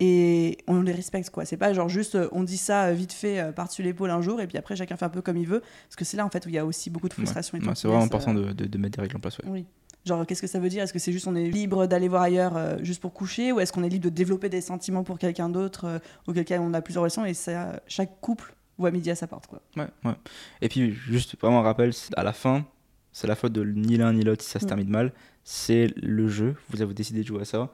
et 0.00 0.58
on 0.68 0.80
les 0.80 0.92
respecte, 0.92 1.28
quoi. 1.30 1.44
C'est 1.44 1.56
pas 1.56 1.72
genre 1.72 1.88
juste 1.88 2.14
euh, 2.14 2.28
on 2.32 2.44
dit 2.44 2.56
ça 2.56 2.84
euh, 2.86 2.92
vite 2.92 3.12
fait 3.12 3.40
euh, 3.40 3.52
par-dessus 3.52 3.82
l'épaule 3.82 4.10
un 4.10 4.22
jour 4.22 4.40
et 4.40 4.46
puis 4.46 4.56
après 4.56 4.76
chacun 4.76 4.96
fait 4.96 5.04
un 5.04 5.08
peu 5.10 5.22
comme 5.22 5.36
il 5.36 5.46
veut. 5.46 5.60
Parce 5.60 5.96
que 5.96 6.04
c'est 6.04 6.16
là 6.16 6.24
en 6.24 6.30
fait 6.30 6.46
où 6.46 6.48
il 6.48 6.54
y 6.54 6.58
a 6.58 6.64
aussi 6.64 6.88
beaucoup 6.88 7.08
de 7.08 7.14
frustration. 7.14 7.58
Ouais, 7.58 7.64
c'est 7.74 7.88
vraiment 7.88 8.04
important 8.04 8.34
euh, 8.36 8.48
de, 8.48 8.52
de- 8.52 8.66
de 8.66 8.78
mettre 8.78 8.96
des 8.96 9.02
règles 9.02 9.16
en 9.16 9.20
place. 9.20 9.38
ouais. 9.38 9.44
oui. 9.48 9.66
Genre, 10.06 10.24
qu'est-ce 10.26 10.40
que 10.40 10.46
ça 10.46 10.58
veut 10.58 10.68
dire? 10.68 10.82
Est-ce 10.82 10.92
que 10.92 10.98
c'est 10.98 11.12
juste 11.12 11.26
on 11.26 11.34
est 11.34 11.50
libre 11.50 11.86
d'aller 11.86 12.08
voir 12.08 12.22
ailleurs 12.22 12.56
euh, 12.56 12.76
juste 12.82 13.00
pour 13.02 13.12
coucher? 13.12 13.52
Ou 13.52 13.60
est-ce 13.60 13.72
qu'on 13.72 13.82
est 13.84 13.88
libre 13.88 14.04
de 14.04 14.10
développer 14.10 14.48
des 14.48 14.60
sentiments 14.60 15.04
pour 15.04 15.18
quelqu'un 15.18 15.48
d'autre 15.48 15.84
euh, 15.84 15.98
ou 16.26 16.32
quelqu'un 16.32 16.60
on 16.62 16.72
a 16.72 16.80
plusieurs 16.80 17.02
relations 17.02 17.26
Et 17.26 17.34
ça, 17.34 17.80
chaque 17.88 18.20
couple 18.20 18.54
voit 18.78 18.90
midi 18.90 19.10
à 19.10 19.14
sa 19.16 19.26
porte, 19.26 19.46
quoi. 19.48 19.60
Ouais, 19.76 19.88
ouais. 20.04 20.14
Et 20.62 20.68
puis, 20.68 20.92
juste 20.92 21.36
vraiment 21.40 21.60
un 21.60 21.62
rappel, 21.62 21.90
à 22.16 22.22
la 22.22 22.32
fin, 22.32 22.64
c'est 23.12 23.26
la 23.26 23.34
faute 23.34 23.52
de 23.52 23.64
ni 23.64 23.96
l'un 23.96 24.12
ni 24.12 24.22
l'autre 24.22 24.42
si 24.44 24.50
ça 24.50 24.60
se 24.60 24.64
Mm. 24.64 24.68
termine 24.68 24.88
mal. 24.88 25.12
C'est 25.44 25.92
le 26.00 26.28
jeu. 26.28 26.54
Vous 26.70 26.80
avez 26.80 26.94
décidé 26.94 27.22
de 27.22 27.26
jouer 27.26 27.42
à 27.42 27.44
ça. 27.44 27.70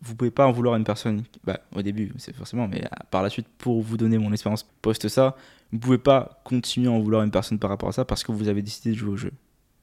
Vous 0.00 0.14
pouvez 0.14 0.30
pas 0.30 0.46
en 0.46 0.52
vouloir 0.52 0.74
à 0.74 0.78
une 0.78 0.84
personne, 0.84 1.24
bah, 1.44 1.60
au 1.74 1.82
début, 1.82 2.12
c'est 2.18 2.34
forcément, 2.34 2.68
mais 2.68 2.84
euh, 2.84 2.88
par 3.10 3.22
la 3.22 3.30
suite, 3.30 3.46
pour 3.58 3.80
vous 3.82 3.96
donner 3.96 4.18
mon 4.18 4.32
expérience 4.32 4.62
post 4.82 5.08
ça, 5.08 5.36
vous 5.72 5.78
pouvez 5.78 5.98
pas 5.98 6.40
continuer 6.44 6.88
à 6.88 6.92
en 6.92 7.00
vouloir 7.00 7.22
à 7.22 7.24
une 7.24 7.30
personne 7.30 7.58
par 7.58 7.70
rapport 7.70 7.88
à 7.88 7.92
ça 7.92 8.04
parce 8.04 8.22
que 8.22 8.30
vous 8.32 8.48
avez 8.48 8.62
décidé 8.62 8.90
de 8.90 8.96
jouer 8.96 9.10
au 9.10 9.16
jeu. 9.16 9.32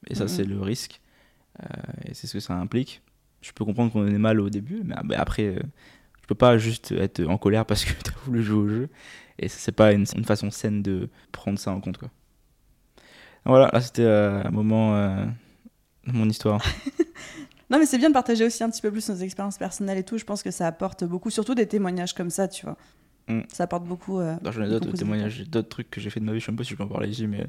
Et 0.07 0.15
ça, 0.15 0.23
Mhm. 0.23 0.29
c'est 0.29 0.43
le 0.43 0.61
risque. 0.61 1.01
Euh, 1.59 1.65
et 2.05 2.13
c'est 2.13 2.27
ce 2.27 2.33
que 2.33 2.39
ça 2.39 2.53
implique. 2.55 3.01
Je 3.41 3.51
peux 3.51 3.65
comprendre 3.65 3.91
qu'on 3.91 4.07
est 4.07 4.17
mal 4.17 4.39
au 4.39 4.49
début, 4.49 4.83
mais 4.83 5.15
après, 5.15 5.45
euh, 5.47 5.59
je 6.21 6.27
peux 6.27 6.35
pas 6.35 6.57
juste 6.57 6.91
être 6.91 7.25
en 7.25 7.37
colère 7.37 7.65
parce 7.65 7.83
que 7.85 7.91
tu 8.03 8.11
as 8.11 8.25
voulu 8.25 8.43
jouer 8.43 8.57
au 8.57 8.67
jeu. 8.67 8.89
Et 9.39 9.47
c'est 9.47 9.71
pas 9.71 9.91
une, 9.91 10.05
une 10.15 10.25
façon 10.25 10.51
saine 10.51 10.81
de 10.83 11.09
prendre 11.31 11.57
ça 11.57 11.71
en 11.71 11.81
compte. 11.81 11.97
Quoi. 11.97 12.09
Voilà, 13.45 13.69
là 13.73 13.81
c'était 13.81 14.03
euh, 14.03 14.43
un 14.43 14.51
moment 14.51 14.95
de 16.05 16.11
mon 16.11 16.29
histoire. 16.29 16.63
Non, 17.69 17.79
mais 17.79 17.85
c'est 17.85 17.97
bien 17.97 18.09
de 18.09 18.13
partager 18.13 18.45
aussi 18.45 18.61
un 18.65 18.69
petit 18.69 18.81
peu 18.81 18.91
plus 18.91 19.07
nos 19.07 19.15
expériences 19.15 19.57
personnelles 19.57 19.97
et 19.97 20.03
tout. 20.03 20.17
Je 20.17 20.25
pense 20.25 20.43
que 20.43 20.51
ça 20.51 20.67
apporte 20.67 21.05
beaucoup, 21.05 21.29
surtout 21.29 21.55
des 21.55 21.67
témoignages 21.67 22.13
comme 22.13 22.29
ça, 22.29 22.49
tu 22.49 22.65
vois. 22.65 22.75
Mm. 23.29 23.43
Ça 23.47 23.63
apporte 23.63 23.85
beaucoup. 23.85 24.19
euh, 24.19 24.35
J'en 24.43 24.63
ai 24.63 24.67
d'autres 24.67 24.91
témoignages, 24.91 25.47
d'autres 25.47 25.69
trucs 25.69 25.89
que 25.89 26.01
j'ai 26.01 26.09
fait 26.09 26.19
de 26.19 26.25
ma 26.25 26.33
vie. 26.33 26.41
Je 26.41 26.47
sais 26.47 26.51
pas 26.51 26.65
si 26.65 26.71
je 26.71 26.75
peux 26.75 26.83
en 26.83 26.89
parler 26.89 27.07
ici, 27.07 27.27
mais. 27.27 27.47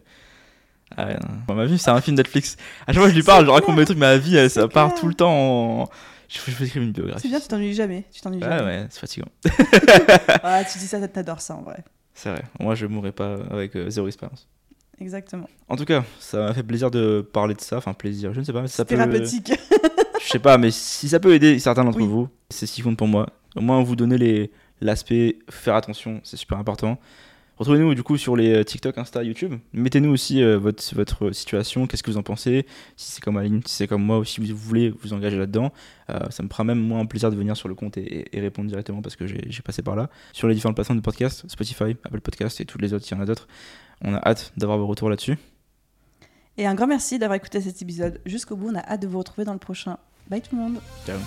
Ah 0.97 1.07
ouais, 1.07 1.17
non. 1.49 1.55
Ma 1.55 1.65
vie, 1.67 1.79
c'est 1.79 1.91
un 1.91 2.01
film 2.01 2.17
Netflix. 2.17 2.57
À 2.87 2.93
chaque 2.93 2.97
fois 3.01 3.05
que 3.05 3.11
je 3.11 3.17
lui 3.17 3.23
parle, 3.25 3.45
je 3.47 3.51
raconte 3.51 3.77
mes 3.77 3.85
trucs, 3.85 3.99
ma 3.99 4.17
vie, 4.17 4.37
elle, 4.37 4.51
ça 4.51 4.69
part 4.69 4.89
clair. 4.89 5.01
tout 5.01 5.09
le 5.09 5.15
temps 5.15 5.33
en. 5.33 5.89
Je 6.29 6.51
vais 6.53 6.67
écrire 6.67 6.83
une 6.83 6.93
biographie. 6.93 7.21
C'est 7.23 7.29
bien, 7.29 7.41
tu 7.41 7.49
t'ennuies 7.49 7.75
jamais. 7.75 8.05
Tu 8.11 8.21
t'ennuies 8.23 8.41
jamais. 8.41 8.63
ouais, 8.63 8.87
c'est 8.91 9.01
fatigant. 9.01 9.29
Ah, 10.43 10.63
tu 10.65 10.79
dis 10.79 10.87
ça, 10.87 11.07
t'adores 11.07 11.41
ça 11.43 11.55
en 11.55 11.63
vrai. 11.63 11.85
C'est 12.15 12.31
vrai. 12.31 12.43
Moi, 12.59 12.75
je 12.75 12.87
mourrais 12.87 13.13
pas 13.13 13.37
avec 13.51 13.77
euh, 13.77 13.91
zéro 13.91 14.07
expérience. 14.07 14.49
Exactement. 14.99 15.49
En 15.69 15.77
tout 15.77 15.85
cas, 15.85 16.05
ça 16.21 16.39
m'a 16.39 16.55
fait 16.55 16.63
plaisir 16.63 16.91
de 16.91 17.21
parler 17.33 17.55
de 17.55 17.61
ça. 17.61 17.77
Enfin, 17.77 17.93
plaisir, 17.93 18.33
je 18.33 18.41
ne 18.41 18.45
sais 18.45 18.53
pas. 18.53 18.63
mais 18.63 18.69
Ça 18.69 18.85
peut... 18.85 18.95
Thérapeutique. 18.95 19.53
Je 20.23 20.29
sais 20.29 20.39
pas, 20.39 20.57
mais 20.57 20.71
si 20.71 21.09
ça 21.09 21.19
peut 21.21 21.35
aider 21.35 21.59
certains 21.59 21.85
d'entre 21.85 21.99
Oui. 21.99 22.07
vous, 22.07 22.29
c'est 22.49 22.67
ce 22.67 22.73
qui 22.73 22.83
compte 22.83 22.97
pour 22.97 23.09
moi. 23.09 23.27
Au 23.57 23.61
moins, 23.61 23.83
vous 23.83 23.97
donner 23.97 24.17
les... 24.17 24.51
l'aspect 24.81 25.39
faire 25.51 25.75
attention, 25.75 26.21
c'est 26.25 26.37
super 26.37 26.59
important. 26.59 26.99
Retrouvez-nous 27.59 27.95
du 27.95 28.03
coup 28.03 28.17
sur 28.17 28.35
les 28.35 28.55
euh, 28.55 28.65
TikTok, 28.65 28.99
Insta, 28.99 29.23
YouTube. 29.23 29.55
Mettez-nous 29.73 30.11
aussi 30.11 30.43
euh, 30.43 30.59
votre, 30.59 30.83
votre 30.95 31.33
situation, 31.33 31.87
qu'est-ce 31.87 32.03
que 32.03 32.11
vous 32.11 32.17
en 32.17 32.23
pensez, 32.23 32.67
si 32.97 33.13
c'est 33.13 33.21
comme 33.21 33.37
Aline, 33.37 33.63
si 33.67 33.75
c'est 33.75 33.87
comme 33.87 34.03
moi, 34.03 34.19
ou 34.19 34.25
si 34.25 34.41
vous 34.41 34.57
voulez 34.57 34.91
vous 34.91 35.13
engager 35.13 35.39
là-dedans. 35.39 35.73
Euh, 36.11 36.19
ça 36.31 36.43
me 36.43 36.49
fera 36.49 36.65
même 36.65 36.81
moins 36.81 37.01
un 37.01 37.07
plaisir 37.07 37.31
de 37.31 37.37
venir 37.37 37.57
sur 37.57 37.69
le 37.69 37.75
compte 37.75 37.99
et, 37.99 38.37
et 38.37 38.41
répondre 38.41 38.69
directement 38.69 39.03
parce 39.03 39.17
que 39.17 39.27
j'ai 39.27 39.63
passé 39.63 39.83
par 39.83 39.97
là. 39.97 40.09
Sur 40.33 40.49
les 40.49 40.55
différentes 40.55 40.77
plateformes 40.77 40.99
de 40.99 41.05
podcast, 41.05 41.45
Spotify, 41.49 41.97
Apple 42.05 42.21
Podcast 42.21 42.61
et 42.61 42.65
toutes 42.65 42.83
les 42.83 42.95
autres, 42.95 43.07
il 43.09 43.15
y 43.15 43.17
en 43.17 43.21
a 43.21 43.27
d'autres. 43.27 43.47
On 44.01 44.15
a 44.15 44.19
hâte 44.19 44.53
d'avoir 44.57 44.79
vos 44.79 44.87
retours 44.87 45.11
là-dessus. 45.11 45.37
Et 46.57 46.67
un 46.67 46.75
grand 46.75 46.87
merci 46.87 47.19
d'avoir 47.19 47.37
écouté 47.37 47.61
cet 47.61 47.81
épisode 47.81 48.21
jusqu'au 48.27 48.57
bout. 48.57 48.71
On 48.71 48.75
a 48.75 48.81
hâte 48.81 49.03
de 49.03 49.07
vous 49.07 49.19
retrouver 49.19 49.45
dans 49.45 49.55
le 49.55 49.59
prochain. 49.59 49.99
Bye 50.29 50.41
tout 50.43 50.57
le 50.57 50.63
monde. 50.63 50.79
Ciao. 51.07 51.19